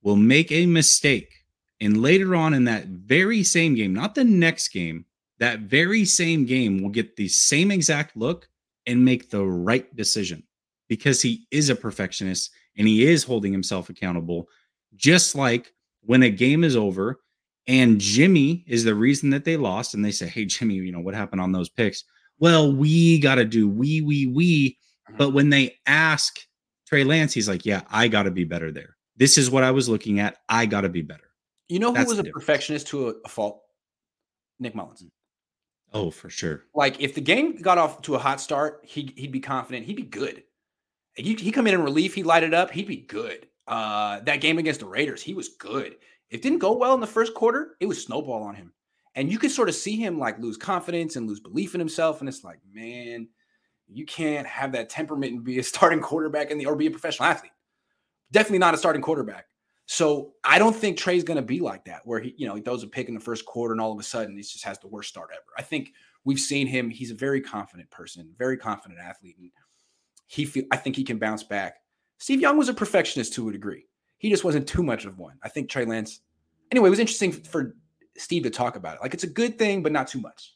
[0.03, 1.40] will make a mistake.
[1.81, 5.05] And later on in that very same game, not the next game,
[5.39, 8.47] that very same game will get the same exact look
[8.85, 10.43] and make the right decision
[10.87, 14.47] because he is a perfectionist and he is holding himself accountable.
[14.95, 17.19] Just like when a game is over
[17.67, 20.99] and Jimmy is the reason that they lost, and they say, Hey, Jimmy, you know,
[20.99, 22.03] what happened on those picks?
[22.39, 24.77] Well, we got to do we, we, we.
[25.07, 25.15] Uh-huh.
[25.17, 26.39] But when they ask
[26.87, 28.97] Trey Lance, he's like, Yeah, I got to be better there.
[29.15, 30.37] This is what I was looking at.
[30.49, 31.30] I got to be better.
[31.71, 32.45] You know who That's was a difference.
[32.45, 33.61] perfectionist to a, a fault?
[34.59, 35.05] Nick Mullens.
[35.93, 36.65] Oh, for sure.
[36.75, 39.85] Like if the game got off to a hot start, he he'd be confident.
[39.85, 40.43] He'd be good.
[41.13, 43.47] He he come in in relief, he light it up, he'd be good.
[43.67, 45.95] Uh, that game against the Raiders, he was good.
[46.29, 47.77] It didn't go well in the first quarter.
[47.79, 48.73] It was snowball on him,
[49.15, 52.19] and you could sort of see him like lose confidence and lose belief in himself.
[52.19, 53.29] And it's like, man,
[53.87, 56.91] you can't have that temperament and be a starting quarterback in the or be a
[56.91, 57.53] professional athlete.
[58.29, 59.45] Definitely not a starting quarterback.
[59.91, 62.61] So I don't think Trey's going to be like that, where he, you know, he
[62.61, 64.79] throws a pick in the first quarter and all of a sudden he just has
[64.79, 65.43] the worst start ever.
[65.57, 65.91] I think
[66.23, 66.89] we've seen him.
[66.89, 69.51] He's a very confident person, very confident athlete, and
[70.27, 71.81] he feel I think he can bounce back.
[72.19, 73.85] Steve Young was a perfectionist to a degree.
[74.17, 75.37] He just wasn't too much of one.
[75.43, 76.21] I think Trey Lance.
[76.71, 77.75] Anyway, it was interesting for
[78.15, 79.01] Steve to talk about it.
[79.01, 80.55] Like it's a good thing, but not too much.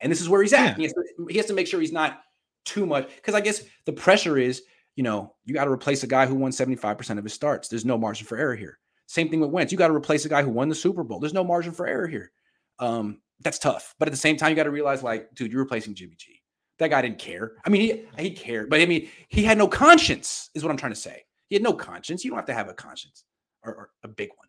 [0.00, 0.64] And this is where he's at.
[0.64, 0.74] Yeah.
[0.76, 2.20] He, has to, he has to make sure he's not
[2.64, 4.62] too much because I guess the pressure is,
[4.96, 7.68] you know, you got to replace a guy who won 75% of his starts.
[7.68, 8.78] There's no margin for error here.
[9.06, 9.70] Same thing with Wentz.
[9.70, 11.20] You got to replace a guy who won the Super Bowl.
[11.20, 12.32] There's no margin for error here.
[12.78, 13.94] Um, that's tough.
[13.98, 16.42] But at the same time, you got to realize, like, dude, you're replacing Jimmy G.
[16.78, 17.52] That guy didn't care.
[17.64, 20.76] I mean, he he cared, but I mean, he had no conscience, is what I'm
[20.76, 21.24] trying to say.
[21.48, 22.24] He had no conscience.
[22.24, 23.24] You don't have to have a conscience
[23.62, 24.48] or, or a big one.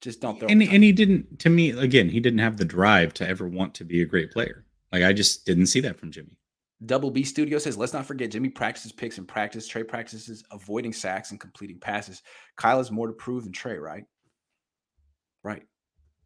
[0.00, 0.48] Just don't throw.
[0.48, 1.40] And and he didn't.
[1.40, 4.30] To me, again, he didn't have the drive to ever want to be a great
[4.30, 4.64] player.
[4.92, 6.37] Like I just didn't see that from Jimmy.
[6.86, 9.66] Double B Studio says, let's not forget Jimmy practices picks in practice.
[9.66, 12.22] Trey practices avoiding sacks and completing passes.
[12.56, 14.04] Kyle has more to prove than Trey, right?
[15.42, 15.64] Right.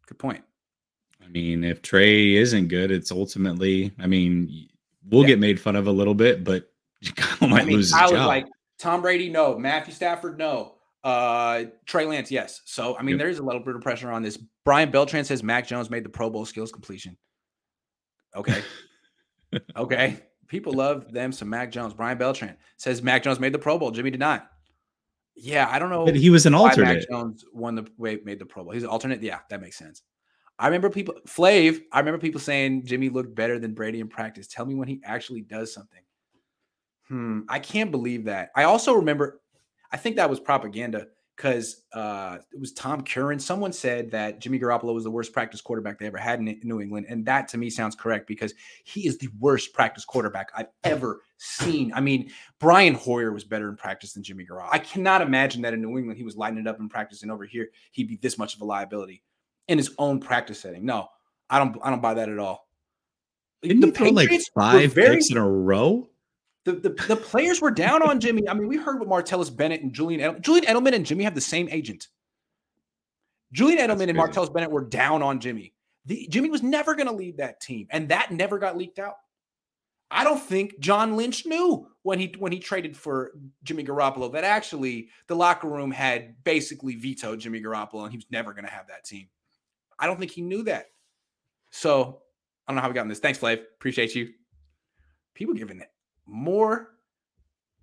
[0.07, 0.43] Good point.
[1.23, 4.67] I mean, if Trey isn't good, it's ultimately, I mean,
[5.09, 5.29] we'll yeah.
[5.29, 6.71] get made fun of a little bit, but
[7.15, 8.27] Kyle might I mean, lose his job.
[8.27, 8.45] like
[8.77, 9.57] Tom Brady, no.
[9.57, 10.75] Matthew Stafford, no.
[11.03, 12.61] Uh, Trey Lance, yes.
[12.65, 13.19] So I mean, yep.
[13.19, 14.37] there is a little bit of pressure on this.
[14.63, 17.17] Brian Beltran says Mac Jones made the Pro Bowl skills completion.
[18.35, 18.61] Okay,
[19.75, 20.21] okay.
[20.47, 21.93] People love them some Mac Jones.
[21.93, 23.91] Brian Beltran says Mac Jones made the Pro Bowl.
[23.91, 24.49] Jimmy did not.
[25.35, 26.05] Yeah, I don't know.
[26.05, 26.95] But he was an alternate.
[26.95, 28.73] Mac Jones won the way made the Pro Bowl.
[28.73, 29.21] He's an alternate.
[29.21, 30.03] Yeah, that makes sense.
[30.59, 31.81] I remember people Flav.
[31.91, 34.47] I remember people saying Jimmy looked better than Brady in practice.
[34.47, 36.01] Tell me when he actually does something.
[37.07, 38.51] Hmm, I can't believe that.
[38.55, 39.41] I also remember.
[39.91, 43.39] I think that was propaganda because uh, it was Tom Curran.
[43.39, 46.79] Someone said that Jimmy Garoppolo was the worst practice quarterback they ever had in New
[46.79, 48.53] England, and that to me sounds correct because
[48.83, 51.91] he is the worst practice quarterback I've ever seen.
[51.93, 54.69] I mean, Brian Hoyer was better in practice than Jimmy Garoppolo.
[54.71, 57.31] I cannot imagine that in New England he was lighting it up in practice, and
[57.31, 59.23] over here he'd be this much of a liability
[59.67, 60.85] in his own practice setting.
[60.85, 61.07] No,
[61.49, 61.77] I don't.
[61.83, 62.67] I don't buy that at all.
[63.63, 66.09] Didn't the he throw like five very, picks in a row?
[66.65, 68.47] The, the, the players were down on Jimmy.
[68.47, 71.35] I mean, we heard what Martellus Bennett and Julian Edelman, Julian Edelman and Jimmy have
[71.35, 72.07] the same agent.
[73.51, 75.73] Julian Edelman and Martellus Bennett were down on Jimmy.
[76.05, 79.15] The, Jimmy was never going to lead that team, and that never got leaked out.
[80.09, 83.31] I don't think John Lynch knew when he when he traded for
[83.63, 88.27] Jimmy Garoppolo that actually the locker room had basically vetoed Jimmy Garoppolo and he was
[88.29, 89.27] never going to have that team.
[89.97, 90.91] I don't think he knew that.
[91.71, 92.21] So
[92.67, 93.19] I don't know how we got in this.
[93.19, 93.59] Thanks, Flav.
[93.75, 94.29] Appreciate you.
[95.33, 95.89] People giving it
[96.25, 96.89] more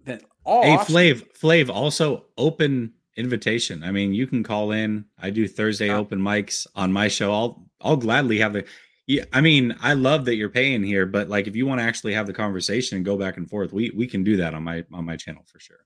[0.04, 0.62] than all.
[0.62, 3.82] Hey, Flav, Flav, also open invitation.
[3.84, 5.04] I mean, you can call in.
[5.18, 7.32] I do Thursday open mics on my show.
[7.32, 8.64] I'll I'll gladly have the
[9.06, 11.84] yeah, I mean, I love that you're paying here, but like if you want to
[11.84, 14.62] actually have the conversation and go back and forth, we we can do that on
[14.62, 15.84] my on my channel for sure.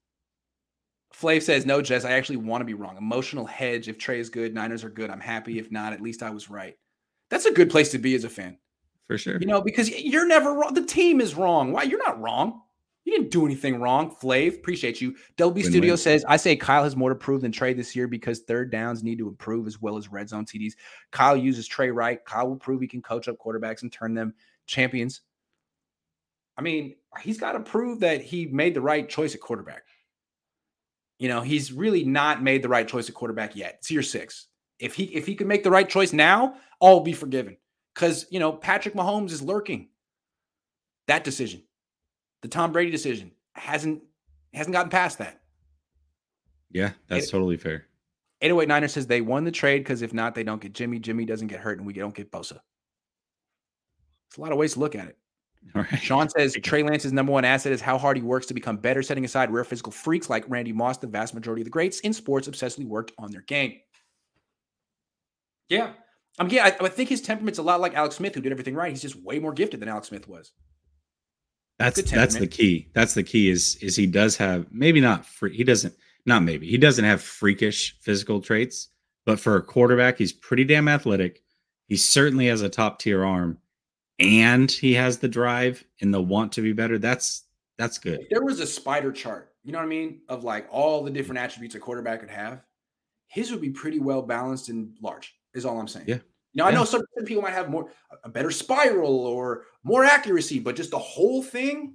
[1.15, 2.97] Flav says, no, Jess, I actually want to be wrong.
[2.97, 3.89] Emotional hedge.
[3.89, 5.11] If Trey is good, Niners are good.
[5.11, 5.59] I'm happy.
[5.59, 6.75] If not, at least I was right.
[7.31, 8.59] That's a good place to be as a fan.
[9.07, 9.39] For sure.
[9.39, 10.75] You know, because you're never wrong.
[10.75, 11.73] The team is wrong.
[11.73, 11.83] Why?
[11.83, 12.63] You're not wrong.
[13.05, 14.55] You didn't do anything wrong, Flav.
[14.55, 15.15] Appreciate you.
[15.37, 15.73] Delby Win-win.
[15.73, 18.73] Studio says, I say Kyle has more to prove than Trey this year because third
[18.73, 20.73] downs need to improve as well as red zone TDs.
[21.11, 22.25] Kyle uses Trey right.
[22.25, 24.33] Kyle will prove he can coach up quarterbacks and turn them
[24.67, 25.21] champions.
[26.57, 29.83] I mean, he's got to prove that he made the right choice at quarterback.
[31.19, 33.77] You know, he's really not made the right choice at quarterback yet.
[33.81, 34.47] It's year six.
[34.79, 37.57] If he if he could make the right choice now, all will be forgiven.
[37.95, 39.89] Because you know, Patrick Mahomes is lurking.
[41.07, 41.63] That decision
[42.45, 44.03] the Tom Brady decision hasn't
[44.53, 45.41] hasn't gotten past that.
[46.71, 47.87] Yeah, that's totally fair.
[48.43, 50.99] 808 Niner says they won the trade because if not, they don't get Jimmy.
[50.99, 52.59] Jimmy doesn't get hurt, and we don't get Bosa.
[54.29, 55.17] It's a lot of ways to look at it.
[55.75, 55.99] All right.
[56.03, 59.03] Sean says Trey Lance's number one asset is how hard he works to become better,
[59.03, 60.99] setting aside rare physical freaks like Randy Moss.
[60.99, 63.79] The vast majority of the greats in sports obsessively worked on their game.
[65.71, 65.93] Yeah.
[66.39, 68.75] I'm yeah, I, I think his temperament's a lot like Alex Smith, who did everything
[68.75, 68.91] right.
[68.91, 70.53] He's just way more gifted than Alex Smith was.
[71.79, 72.91] That's that's the key.
[72.95, 73.51] That's the key.
[73.51, 75.57] Is is he does have maybe not free.
[75.57, 78.89] He doesn't not maybe he doesn't have freakish physical traits,
[79.27, 81.43] but for a quarterback, he's pretty damn athletic.
[81.89, 83.59] He certainly has a top tier arm,
[84.19, 86.99] and he has the drive and the want to be better.
[86.99, 87.45] That's
[87.77, 88.21] that's good.
[88.21, 91.11] If there was a spider chart, you know what I mean, of like all the
[91.11, 92.63] different attributes a quarterback could have,
[93.27, 95.35] his would be pretty well balanced and large.
[95.55, 96.07] Is all I'm saying.
[96.09, 96.19] Yeah.
[96.55, 96.71] Now yeah.
[96.71, 97.91] I know some people might have more
[98.23, 101.95] a better spiral or more accuracy, but just the whole thing,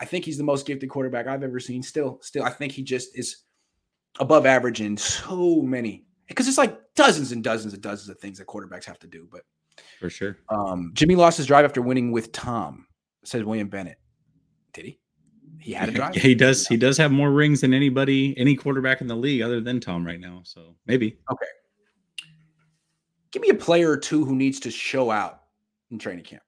[0.00, 1.82] I think he's the most gifted quarterback I've ever seen.
[1.82, 3.44] Still, still, I think he just is
[4.18, 8.38] above average in so many because it's like dozens and dozens and dozens of things
[8.38, 9.28] that quarterbacks have to do.
[9.30, 9.42] But
[10.00, 12.86] for sure, um, Jimmy lost his drive after winning with Tom.
[13.24, 13.98] Says William Bennett.
[14.72, 15.00] Did he?
[15.58, 16.14] He had a drive.
[16.14, 16.66] he does.
[16.68, 20.06] He does have more rings than anybody, any quarterback in the league, other than Tom
[20.06, 20.42] right now.
[20.44, 21.18] So maybe.
[21.30, 21.46] Okay.
[23.36, 25.42] Give me a player or two who needs to show out
[25.90, 26.42] in training camp.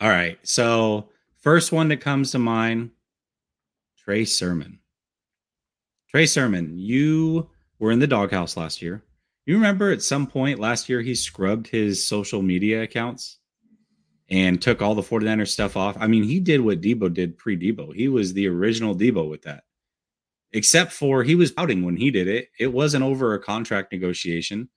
[0.00, 0.36] All right.
[0.42, 2.90] So, first one that comes to mind
[3.96, 4.80] Trey Sermon.
[6.10, 7.48] Trey Sermon, you
[7.78, 9.04] were in the doghouse last year.
[9.46, 13.38] You remember at some point last year he scrubbed his social media accounts
[14.28, 15.96] and took all the 49er stuff off.
[15.96, 17.94] I mean, he did what Deebo did pre Deebo.
[17.94, 19.62] He was the original Deebo with that.
[20.50, 22.48] Except for he was pouting when he did it.
[22.58, 24.68] It wasn't over a contract negotiation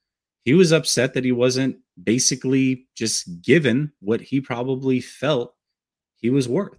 [0.45, 5.55] he was upset that he wasn't basically just given what he probably felt
[6.17, 6.77] he was worth.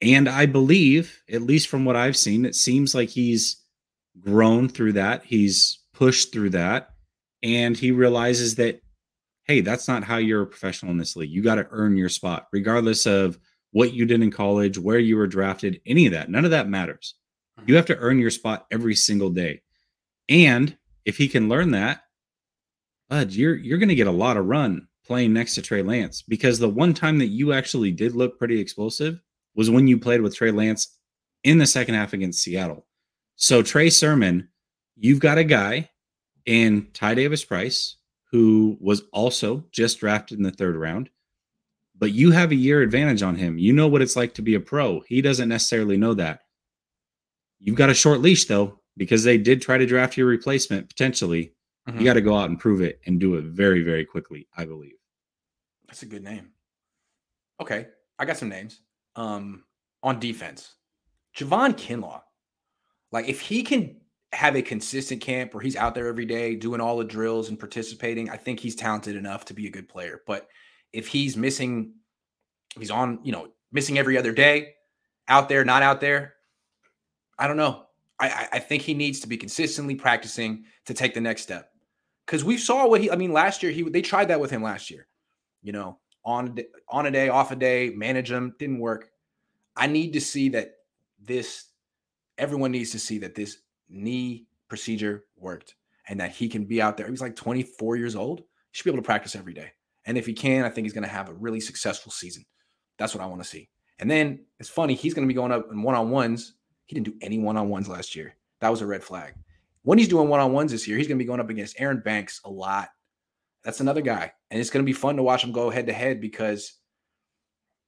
[0.00, 3.62] And I believe, at least from what I've seen, it seems like he's
[4.18, 5.24] grown through that.
[5.24, 6.90] He's pushed through that.
[7.42, 8.80] And he realizes that,
[9.44, 11.30] hey, that's not how you're a professional in this league.
[11.30, 13.38] You got to earn your spot, regardless of
[13.72, 16.30] what you did in college, where you were drafted, any of that.
[16.30, 17.14] None of that matters.
[17.58, 17.74] You mm-hmm.
[17.74, 19.60] have to earn your spot every single day.
[20.30, 22.04] And if he can learn that,
[23.10, 26.22] Bud, you're you're going to get a lot of run playing next to Trey Lance
[26.22, 29.20] because the one time that you actually did look pretty explosive
[29.56, 30.96] was when you played with Trey Lance
[31.42, 32.86] in the second half against Seattle.
[33.34, 34.48] So Trey Sermon,
[34.96, 35.90] you've got a guy
[36.46, 37.96] in Ty Davis Price
[38.30, 41.10] who was also just drafted in the third round,
[41.98, 43.58] but you have a year advantage on him.
[43.58, 45.00] You know what it's like to be a pro.
[45.08, 46.42] He doesn't necessarily know that.
[47.58, 51.54] You've got a short leash though because they did try to draft your replacement potentially
[51.90, 51.98] Mm-hmm.
[51.98, 54.64] You got to go out and prove it and do it very, very quickly, I
[54.64, 54.94] believe.
[55.86, 56.50] That's a good name.
[57.60, 57.88] Okay.
[58.18, 58.80] I got some names.
[59.16, 59.64] Um,
[60.02, 60.74] on defense,
[61.36, 62.22] Javon Kinlaw.
[63.12, 63.96] Like, if he can
[64.32, 67.58] have a consistent camp where he's out there every day doing all the drills and
[67.58, 70.20] participating, I think he's talented enough to be a good player.
[70.26, 70.46] But
[70.92, 71.94] if he's missing,
[72.76, 74.74] if he's on, you know, missing every other day,
[75.26, 76.34] out there, not out there,
[77.36, 77.86] I don't know.
[78.20, 81.69] I, I think he needs to be consistently practicing to take the next step
[82.30, 83.10] because we saw what he.
[83.10, 85.08] I mean, last year he they tried that with him last year.
[85.62, 86.56] You know, on
[86.88, 89.10] on a day, off a day, manage him didn't work.
[89.76, 90.74] I need to see that
[91.20, 91.66] this,
[92.38, 93.58] everyone needs to see that this
[93.88, 95.74] knee procedure worked
[96.08, 97.08] and that he can be out there.
[97.08, 98.40] He's like 24 years old.
[98.40, 99.72] He should be able to practice every day.
[100.04, 102.44] And if he can, I think he's going to have a really successful season.
[102.98, 103.68] That's what I want to see.
[103.98, 106.54] And then it's funny, he's going to be going up in one on ones.
[106.86, 108.34] He didn't do any one on ones last year.
[108.60, 109.34] That was a red flag.
[109.82, 111.80] When he's doing one on ones this year, he's going to be going up against
[111.80, 112.90] Aaron Banks a lot.
[113.64, 114.32] That's another guy.
[114.50, 116.74] And it's going to be fun to watch him go head to head because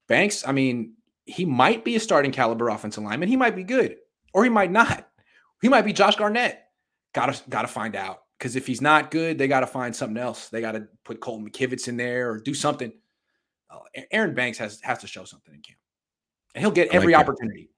[0.08, 3.28] Banks, I mean, he might be a starting caliber offensive lineman.
[3.28, 3.96] He might be good,
[4.34, 5.08] or he might not.
[5.60, 6.60] He might be Josh Garnett.
[7.14, 8.22] Gotta gotta find out.
[8.38, 10.48] Because if he's not good, they gotta find something else.
[10.48, 12.92] They gotta put Colton McKivitz in there or do something.
[13.70, 13.78] Uh,
[14.10, 15.78] Aaron Banks has has to show something in camp,
[16.54, 17.70] and he'll get every like opportunity.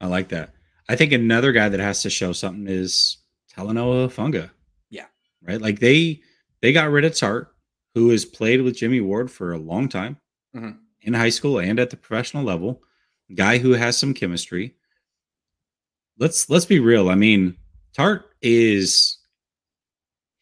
[0.00, 0.50] I like that.
[0.88, 3.16] I think another guy that has to show something is
[3.56, 4.50] Talanoa Hufanga.
[4.90, 5.06] Yeah.
[5.42, 5.60] Right.
[5.60, 6.20] Like they
[6.60, 7.48] they got rid of Tartt,
[7.94, 10.16] who has played with Jimmy Ward for a long time
[10.54, 10.78] mm-hmm.
[11.02, 12.82] in high school and at the professional level.
[13.34, 14.74] Guy who has some chemistry.
[16.18, 17.08] Let's let's be real.
[17.08, 17.56] I mean,
[17.96, 19.18] Tartt is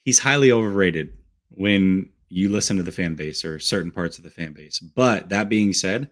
[0.05, 1.13] he's highly overrated
[1.51, 4.79] when you listen to the fan base or certain parts of the fan base.
[4.81, 6.11] But that being said,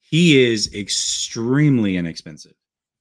[0.00, 2.54] he is extremely inexpensive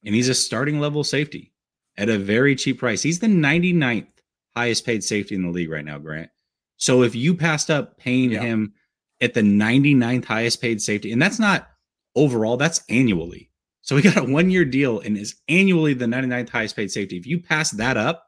[0.05, 1.51] and he's a starting level safety
[1.99, 3.03] at a very cheap price.
[3.03, 4.07] He's the 99th
[4.55, 6.29] highest paid safety in the league right now, Grant.
[6.77, 8.41] So if you passed up paying yeah.
[8.41, 8.73] him
[9.21, 11.67] at the 99th highest paid safety, and that's not
[12.15, 13.51] overall, that's annually.
[13.81, 17.17] So he got a one year deal and is annually the 99th highest paid safety.
[17.17, 18.27] If you pass that up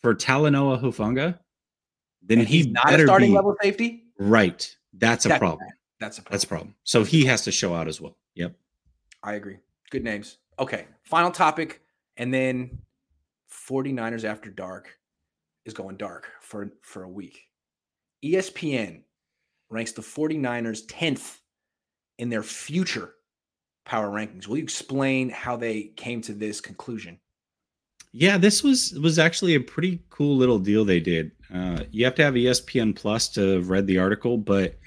[0.00, 1.38] for Talanoa Hufanga,
[2.22, 4.04] then and he's not a starting be, level safety.
[4.18, 4.74] Right.
[4.94, 5.68] That's a that's problem.
[6.00, 6.32] That's a problem.
[6.32, 6.74] That's a problem.
[6.84, 8.16] So he has to show out as well.
[8.34, 8.54] Yep.
[9.22, 9.58] I agree.
[9.90, 10.38] Good names.
[10.58, 10.86] Okay.
[11.02, 11.82] Final topic.
[12.16, 12.78] And then
[13.68, 14.96] 49ers after dark
[15.64, 17.40] is going dark for, for a week.
[18.24, 19.02] ESPN
[19.70, 21.38] ranks the 49ers 10th
[22.18, 23.14] in their future
[23.84, 24.46] power rankings.
[24.46, 27.18] Will you explain how they came to this conclusion?
[28.12, 31.32] Yeah, this was was actually a pretty cool little deal they did.
[31.52, 34.78] Uh, you have to have ESPN Plus to have read the article, but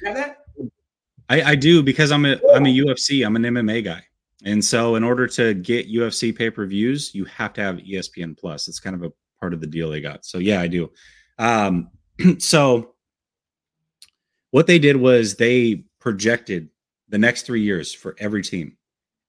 [1.30, 4.07] I, I do because I'm a am a UFC, I'm an MMA guy.
[4.44, 8.68] And so in order to get UFC pay-per-views, you have to have ESPN Plus.
[8.68, 10.26] It's kind of a part of the deal they got.
[10.26, 10.92] So yeah, I do.
[11.40, 11.90] Um,
[12.38, 12.94] so
[14.52, 16.70] what they did was they projected
[17.10, 18.78] the next three years for every team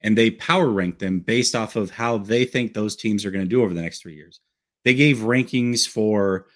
[0.00, 3.44] and they power ranked them based off of how they think those teams are going
[3.44, 4.40] to do over the next three years.
[4.84, 6.46] They gave rankings for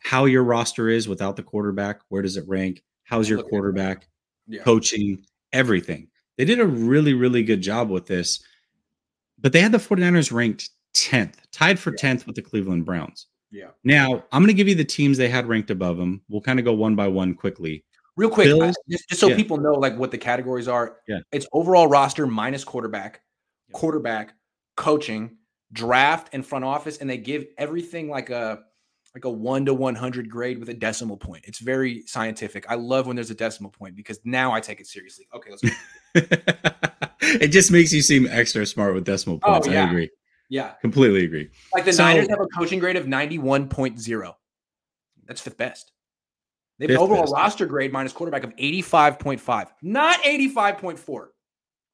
[0.00, 2.00] how your roster is without the quarterback.
[2.08, 2.82] Where does it rank?
[3.04, 4.08] How's your quarterback?
[4.48, 4.62] Yeah.
[4.62, 6.08] Coaching, everything.
[6.36, 8.42] They did a really, really good job with this.
[9.38, 12.14] But they had the 49ers ranked 10th, tied for yeah.
[12.14, 13.26] 10th with the Cleveland Browns.
[13.50, 13.68] Yeah.
[13.84, 16.22] Now, I'm going to give you the teams they had ranked above them.
[16.28, 17.84] We'll kind of go one by one quickly.
[18.16, 19.36] Real quick, Bills, just, just, so yeah.
[19.36, 20.98] people know like what the categories are.
[21.08, 21.20] Yeah.
[21.32, 23.22] It's overall roster minus quarterback,
[23.68, 23.72] yeah.
[23.72, 24.34] quarterback,
[24.76, 25.38] coaching,
[25.72, 28.64] draft, and front office, and they give everything like a
[29.14, 31.44] like a one to one hundred grade with a decimal point.
[31.46, 32.66] It's very scientific.
[32.68, 35.26] I love when there's a decimal point because now I take it seriously.
[35.34, 35.70] Okay, let's go.
[36.14, 39.68] it just makes you seem extra smart with decimal oh, points.
[39.68, 39.84] Oh, yeah.
[39.84, 40.10] I agree.
[40.48, 40.72] Yeah.
[40.80, 41.50] Completely agree.
[41.74, 44.34] Like the so, Niners have a coaching grade of 91.0.
[45.26, 45.92] That's fifth best.
[46.78, 47.32] They have overall best.
[47.32, 51.26] roster grade minus quarterback of 85.5, not 85.4.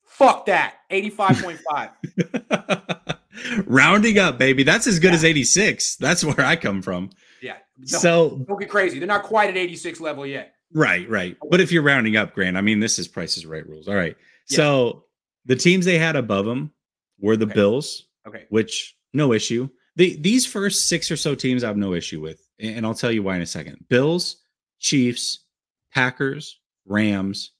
[0.07, 0.77] Fuck that.
[0.91, 3.19] 85.5.
[3.66, 4.64] Rounding up, baby.
[4.64, 5.16] That's as good yeah.
[5.16, 5.97] as 86.
[5.97, 7.11] That's where I come from.
[7.43, 7.57] Yeah.
[7.77, 8.99] No, so don't get crazy.
[8.99, 10.55] They're not quite at 86 level yet.
[10.73, 11.37] Right, right.
[11.51, 13.89] But if you're rounding up, Grant, I mean, this is Price's Right rules.
[13.89, 14.16] All right.
[14.49, 14.57] Yeah.
[14.57, 15.05] So
[15.47, 16.73] the teams they had above them
[17.19, 17.55] were the okay.
[17.55, 18.07] Bills.
[18.27, 18.45] Okay.
[18.51, 19.69] Which no issue.
[19.97, 23.11] The, these first six or so teams I have no issue with, and I'll tell
[23.11, 23.85] you why in a second.
[23.89, 24.37] Bills,
[24.79, 25.45] Chiefs,
[25.93, 27.53] Packers, Rams,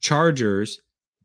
[0.00, 0.80] Chargers,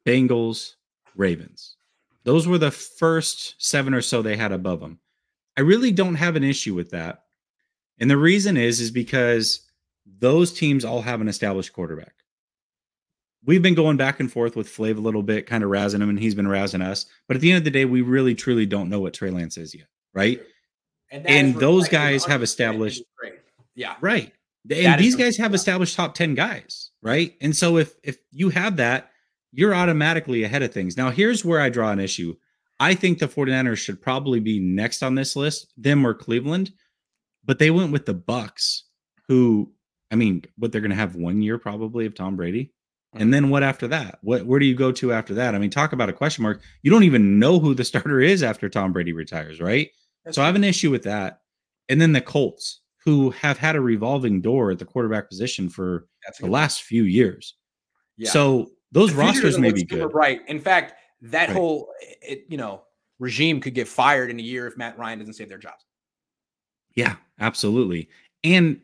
[0.06, 0.74] Bengals,
[1.16, 1.76] Ravens.
[2.24, 5.00] Those were the first seven or so they had above them.
[5.58, 7.24] I really don't have an issue with that.
[8.00, 9.62] And the reason is is because
[10.06, 12.14] those teams all have an established quarterback.
[13.44, 16.10] We've been going back and forth with Flav a little bit, kind of razzing him,
[16.10, 17.08] and he's been razzing us.
[17.28, 19.58] But at the end of the day, we really truly don't know what Trey Lance
[19.58, 20.42] is yet, right?
[21.10, 23.04] And, and those guys have established,
[23.76, 24.32] yeah, right.
[24.70, 27.34] And these guys have established top 10 guys, right?
[27.42, 29.10] And so if if you have that,
[29.52, 30.96] you're automatically ahead of things.
[30.96, 32.36] Now, here's where I draw an issue.
[32.80, 36.72] I think the 49ers should probably be next on this list, them or Cleveland,
[37.44, 38.82] but they went with the Bucs,
[39.28, 39.72] who
[40.12, 42.74] I mean, what they're going to have one year probably of Tom Brady.
[43.14, 44.20] And then what after that?
[44.22, 45.54] What where do you go to after that?
[45.54, 46.62] I mean, talk about a question mark.
[46.82, 49.90] You don't even know who the starter is after Tom Brady retires, right?
[50.24, 50.44] That's so true.
[50.44, 51.42] I have an issue with that.
[51.90, 56.08] And then the Colts who have had a revolving door at the quarterback position for
[56.40, 57.56] the last few years.
[58.16, 58.30] Yeah.
[58.30, 60.14] So those rosters may be good.
[60.14, 60.42] Right.
[60.48, 60.94] In fact,
[61.24, 61.58] that right.
[61.58, 61.90] whole
[62.22, 62.84] it, you know
[63.20, 65.86] regime could get fired in a year if Matt Ryan doesn't save their jobs.
[66.96, 68.10] Yeah, absolutely.
[68.44, 68.82] And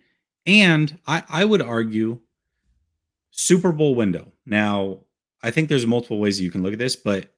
[0.47, 2.19] and I I would argue
[3.29, 4.31] Super Bowl window.
[4.45, 5.01] Now,
[5.43, 7.33] I think there's multiple ways you can look at this, but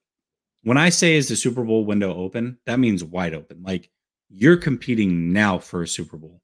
[0.63, 3.63] when I say is the Super Bowl window open, that means wide open.
[3.63, 3.89] Like
[4.29, 6.41] you're competing now for a Super Bowl.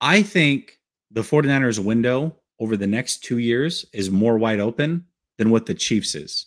[0.00, 0.78] I think
[1.10, 5.06] the 49ers window over the next 2 years is more wide open
[5.36, 6.46] than what the Chiefs is.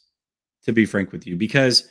[0.66, 1.90] To be frank with you, because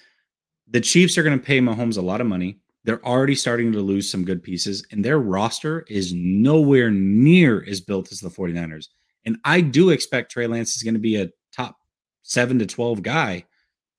[0.68, 2.60] the Chiefs are going to pay Mahomes a lot of money.
[2.84, 7.80] They're already starting to lose some good pieces, and their roster is nowhere near as
[7.80, 8.88] built as the 49ers.
[9.26, 11.76] And I do expect Trey Lance is going to be a top
[12.22, 13.44] seven to 12 guy.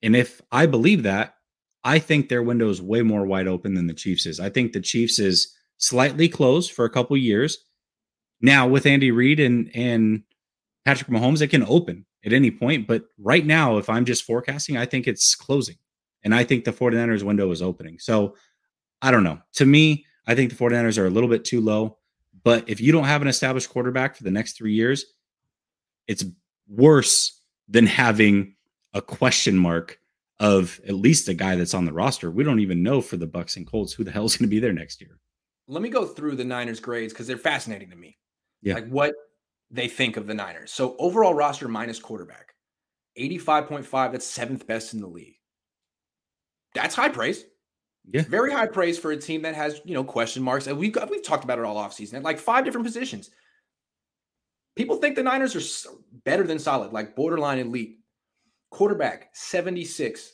[0.01, 1.35] And if I believe that,
[1.83, 4.39] I think their window is way more wide open than the Chiefs is.
[4.39, 7.65] I think the Chiefs is slightly closed for a couple years.
[8.39, 10.23] Now with Andy Reid and and
[10.85, 12.87] Patrick Mahomes, it can open at any point.
[12.87, 15.75] But right now, if I'm just forecasting, I think it's closing.
[16.23, 17.99] And I think the 49ers window is opening.
[17.99, 18.35] So
[19.01, 19.39] I don't know.
[19.53, 21.97] To me, I think the 49ers are a little bit too low.
[22.43, 25.05] But if you don't have an established quarterback for the next three years,
[26.07, 26.25] it's
[26.67, 28.55] worse than having
[28.93, 29.99] a question mark
[30.39, 32.31] of at least a guy that's on the roster.
[32.31, 34.51] We don't even know for the Bucs and Colts who the hell is going to
[34.51, 35.19] be there next year.
[35.67, 38.17] Let me go through the Niners grades because they're fascinating to me.
[38.61, 38.75] Yeah.
[38.75, 39.13] Like what
[39.69, 40.71] they think of the Niners.
[40.71, 42.55] So overall roster minus quarterback,
[43.17, 44.11] 85.5.
[44.11, 45.35] That's seventh best in the league.
[46.73, 47.45] That's high praise.
[48.09, 48.23] Yeah.
[48.23, 50.67] Very high praise for a team that has, you know, question marks.
[50.67, 53.29] And we've got, we've talked about it all offseason at like five different positions.
[54.75, 55.91] People think the Niners are
[56.25, 57.97] better than solid, like borderline elite.
[58.71, 60.31] Quarterback, 76,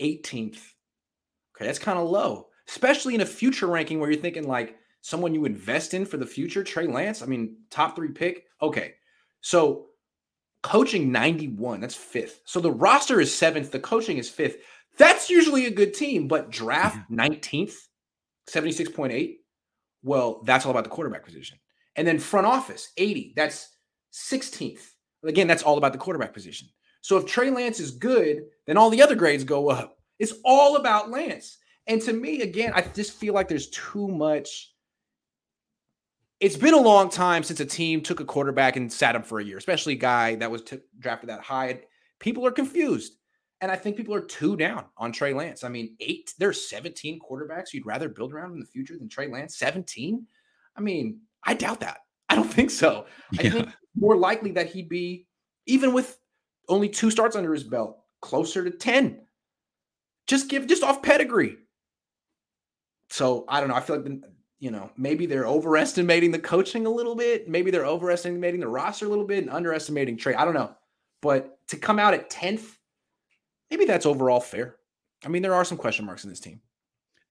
[0.00, 0.60] 18th.
[1.56, 5.34] Okay, that's kind of low, especially in a future ranking where you're thinking like someone
[5.34, 7.20] you invest in for the future, Trey Lance.
[7.20, 8.44] I mean, top three pick.
[8.62, 8.94] Okay.
[9.40, 9.88] So
[10.62, 12.40] coaching 91, that's fifth.
[12.46, 14.56] So the roster is seventh, the coaching is fifth.
[14.96, 17.74] That's usually a good team, but draft 19th,
[18.48, 19.36] 76.8.
[20.02, 21.58] Well, that's all about the quarterback position.
[21.96, 23.32] And then front office, 80.
[23.36, 23.68] That's
[24.12, 24.80] 16th.
[25.24, 26.68] Again, that's all about the quarterback position.
[27.00, 29.98] So if Trey Lance is good, then all the other grades go up.
[30.18, 31.58] It's all about Lance.
[31.86, 34.72] And to me, again, I just feel like there's too much.
[36.40, 39.38] It's been a long time since a team took a quarterback and sat him for
[39.38, 41.80] a year, especially a guy that was t- drafted that high.
[42.20, 43.14] People are confused.
[43.60, 45.64] And I think people are too down on Trey Lance.
[45.64, 49.28] I mean, eight, there's 17 quarterbacks you'd rather build around in the future than Trey
[49.28, 49.56] Lance.
[49.56, 50.26] 17?
[50.76, 51.98] I mean, I doubt that.
[52.28, 53.06] I don't think so.
[53.32, 53.40] Yeah.
[53.40, 55.26] I think more likely that he'd be,
[55.66, 56.18] even with
[56.68, 59.20] only two starts under his belt, closer to 10.
[60.26, 61.56] Just give, just off pedigree.
[63.10, 63.76] So I don't know.
[63.76, 64.10] I feel like,
[64.58, 67.48] you know, maybe they're overestimating the coaching a little bit.
[67.48, 70.34] Maybe they're overestimating the roster a little bit and underestimating Trey.
[70.34, 70.74] I don't know.
[71.20, 72.76] But to come out at 10th
[73.74, 74.76] maybe that's overall fair.
[75.24, 76.60] I mean, there are some question marks in this team.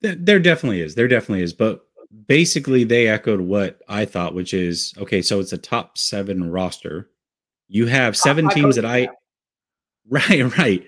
[0.02, 0.96] There definitely is.
[0.96, 1.54] There definitely is.
[1.54, 1.86] But
[2.28, 5.22] basically, they echoed what I thought, which is okay.
[5.22, 7.10] So it's a top seven roster.
[7.70, 9.08] You have seven teams that I,
[10.10, 10.86] right, right,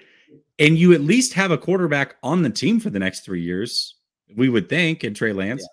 [0.59, 3.95] and you at least have a quarterback on the team for the next three years.
[4.35, 5.61] We would think, and Trey Lance.
[5.61, 5.67] Yeah.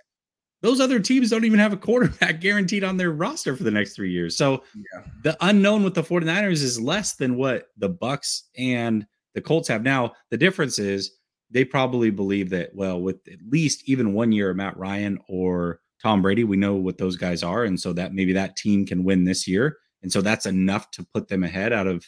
[0.61, 3.97] Those other teams don't even have a quarterback guaranteed on their roster for the next
[3.97, 4.37] three years.
[4.37, 5.03] So yeah.
[5.25, 9.05] the unknown with the 49ers is less than what the Bucs and
[9.35, 10.13] the Colts have now.
[10.31, 11.13] The difference is
[11.51, 15.81] they probably believe that, well, with at least even one year of Matt Ryan or
[16.03, 17.65] Tom Brady, we know what those guys are.
[17.65, 19.77] And so that maybe that team can win this year.
[20.03, 22.05] And so that's enough to put them ahead out of,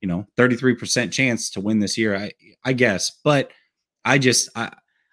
[0.00, 2.32] you know, 33% chance to win this year, I
[2.64, 3.10] I guess.
[3.22, 3.50] But
[4.04, 4.72] I just I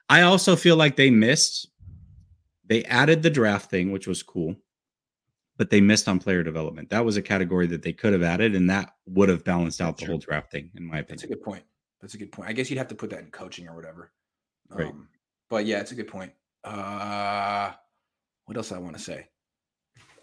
[0.10, 1.68] I also feel like they missed.
[2.66, 4.56] They added the draft thing, which was cool
[5.62, 6.90] but they missed on player development.
[6.90, 9.90] That was a category that they could have added, and that would have balanced out
[9.90, 10.14] That's the true.
[10.14, 11.18] whole draft thing, in my opinion.
[11.18, 11.64] That's a good point.
[12.02, 12.50] That's a good point.
[12.50, 14.12] I guess you'd have to put that in coaching or whatever.
[14.72, 14.88] Right.
[14.88, 15.08] Um,
[15.52, 16.32] but yeah, it's a good point.
[16.64, 17.74] Uh,
[18.46, 19.28] what else I want to say?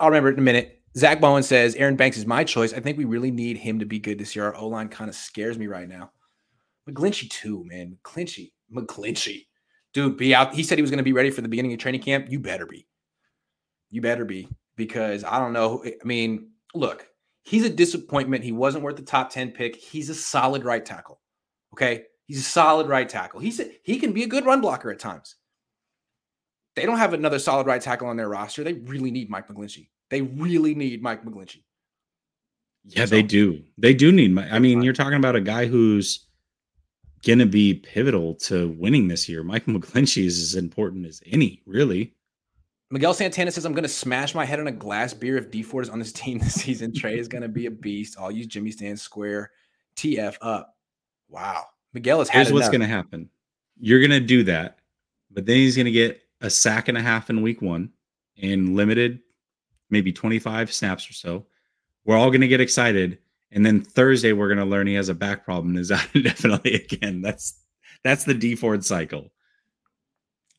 [0.00, 0.82] I'll remember it in a minute.
[0.96, 2.72] Zach Bowen says Aaron Banks is my choice.
[2.72, 4.46] I think we really need him to be good this year.
[4.46, 6.10] Our O line kind of scares me right now.
[6.90, 7.96] McGlinchey too, man.
[8.02, 9.46] McGlinchey, McGlinchey,
[9.94, 10.52] dude, be out.
[10.52, 12.26] He said he was going to be ready for the beginning of training camp.
[12.28, 12.88] You better be.
[13.90, 14.48] You better be
[14.78, 15.84] because I don't know.
[15.84, 17.06] I mean, look,
[17.42, 18.44] he's a disappointment.
[18.44, 19.76] He wasn't worth the top 10 pick.
[19.76, 21.20] He's a solid right tackle.
[21.74, 22.04] Okay.
[22.26, 23.40] He's a solid right tackle.
[23.40, 25.34] He's a, he can be a good run blocker at times.
[26.76, 28.62] They don't have another solid right tackle on their roster.
[28.62, 29.88] They really need Mike McGlinchey.
[30.10, 31.64] They really need Mike McGlinchey.
[32.84, 33.62] Yeah, so, they do.
[33.76, 34.32] They do need.
[34.32, 34.52] Mike.
[34.52, 36.26] I mean, you're talking about a guy who's
[37.26, 39.42] going to be pivotal to winning this year.
[39.42, 42.14] Mike McGlinchey is as important as any, really.
[42.90, 45.62] Miguel Santana says, I'm going to smash my head on a glass beer if Dee
[45.62, 46.94] Ford is on this team this season.
[46.94, 48.16] Trey is going to be a beast.
[48.18, 49.50] I'll use Jimmy Stand Square.
[49.96, 50.76] TF up.
[51.28, 51.64] Wow.
[51.92, 53.28] Miguel is here's what's going to happen.
[53.80, 54.78] You're going to do that,
[55.30, 57.90] but then he's going to get a sack and a half in week one
[58.36, 59.20] in limited,
[59.90, 61.46] maybe 25 snaps or so.
[62.04, 63.18] We're all going to get excited,
[63.52, 66.06] and then Thursday we're going to learn he has a back problem and is out
[66.14, 67.20] indefinitely again.
[67.20, 67.54] That's
[68.04, 69.30] that's the Dee Ford cycle.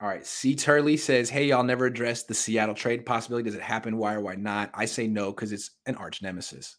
[0.02, 0.26] All right.
[0.26, 0.56] C.
[0.56, 3.44] Turley says, Hey, y'all never addressed the Seattle trade possibility.
[3.44, 3.98] Does it happen?
[3.98, 4.72] Why or why not?
[4.74, 6.78] I say no because it's an arch nemesis.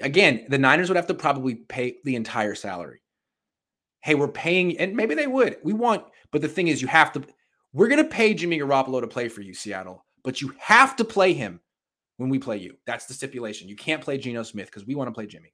[0.00, 3.02] Again, the Niners would have to probably pay the entire salary.
[4.00, 5.56] Hey, we're paying, and maybe they would.
[5.64, 7.22] We want, but the thing is, you have to,
[7.72, 11.04] we're going to pay Jimmy Garoppolo to play for you, Seattle, but you have to
[11.04, 11.58] play him
[12.16, 12.76] when we play you.
[12.86, 13.68] That's the stipulation.
[13.68, 15.52] You can't play Geno Smith because we want to play Jimmy.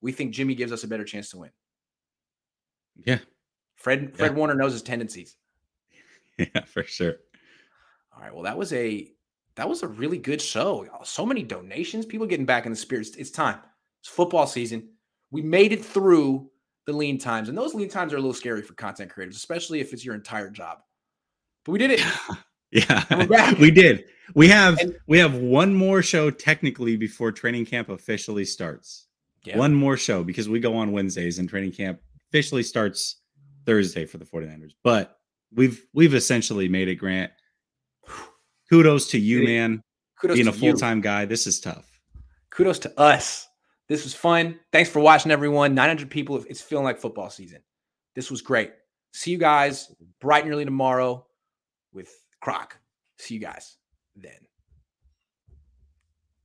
[0.00, 1.50] We think Jimmy gives us a better chance to win.
[2.96, 3.18] Yeah.
[3.76, 4.36] Fred Fred yeah.
[4.38, 5.36] Warner knows his tendencies.
[6.38, 7.14] Yeah, for sure.
[8.14, 8.34] All right.
[8.34, 9.08] Well, that was a
[9.56, 10.86] that was a really good show.
[11.04, 13.06] So many donations, people getting back in the spirit.
[13.06, 13.58] It's, it's time.
[14.00, 14.88] It's football season.
[15.30, 16.50] We made it through
[16.86, 19.80] the lean times, and those lean times are a little scary for content creators, especially
[19.80, 20.78] if it's your entire job.
[21.64, 22.02] But we did it.
[22.70, 24.04] yeah, we did.
[24.34, 29.06] We have and, we have one more show technically before training camp officially starts.
[29.44, 29.58] Yeah.
[29.58, 33.20] One more show because we go on Wednesdays and training camp officially starts
[33.66, 34.72] Thursday for the 49ers.
[34.82, 35.18] But
[35.54, 37.32] we've we've essentially made it, Grant.
[38.70, 39.82] Kudos to you, man.
[40.20, 41.24] Kudos being a full time guy.
[41.24, 41.86] This is tough.
[42.50, 43.48] Kudos to us.
[43.88, 44.58] This was fun.
[44.72, 45.74] Thanks for watching, everyone.
[45.74, 46.42] 900 people.
[46.48, 47.62] It's feeling like football season.
[48.14, 48.72] This was great.
[49.12, 51.26] See you guys bright and early tomorrow
[51.92, 52.78] with Croc.
[53.18, 53.76] See you guys
[54.16, 54.32] then.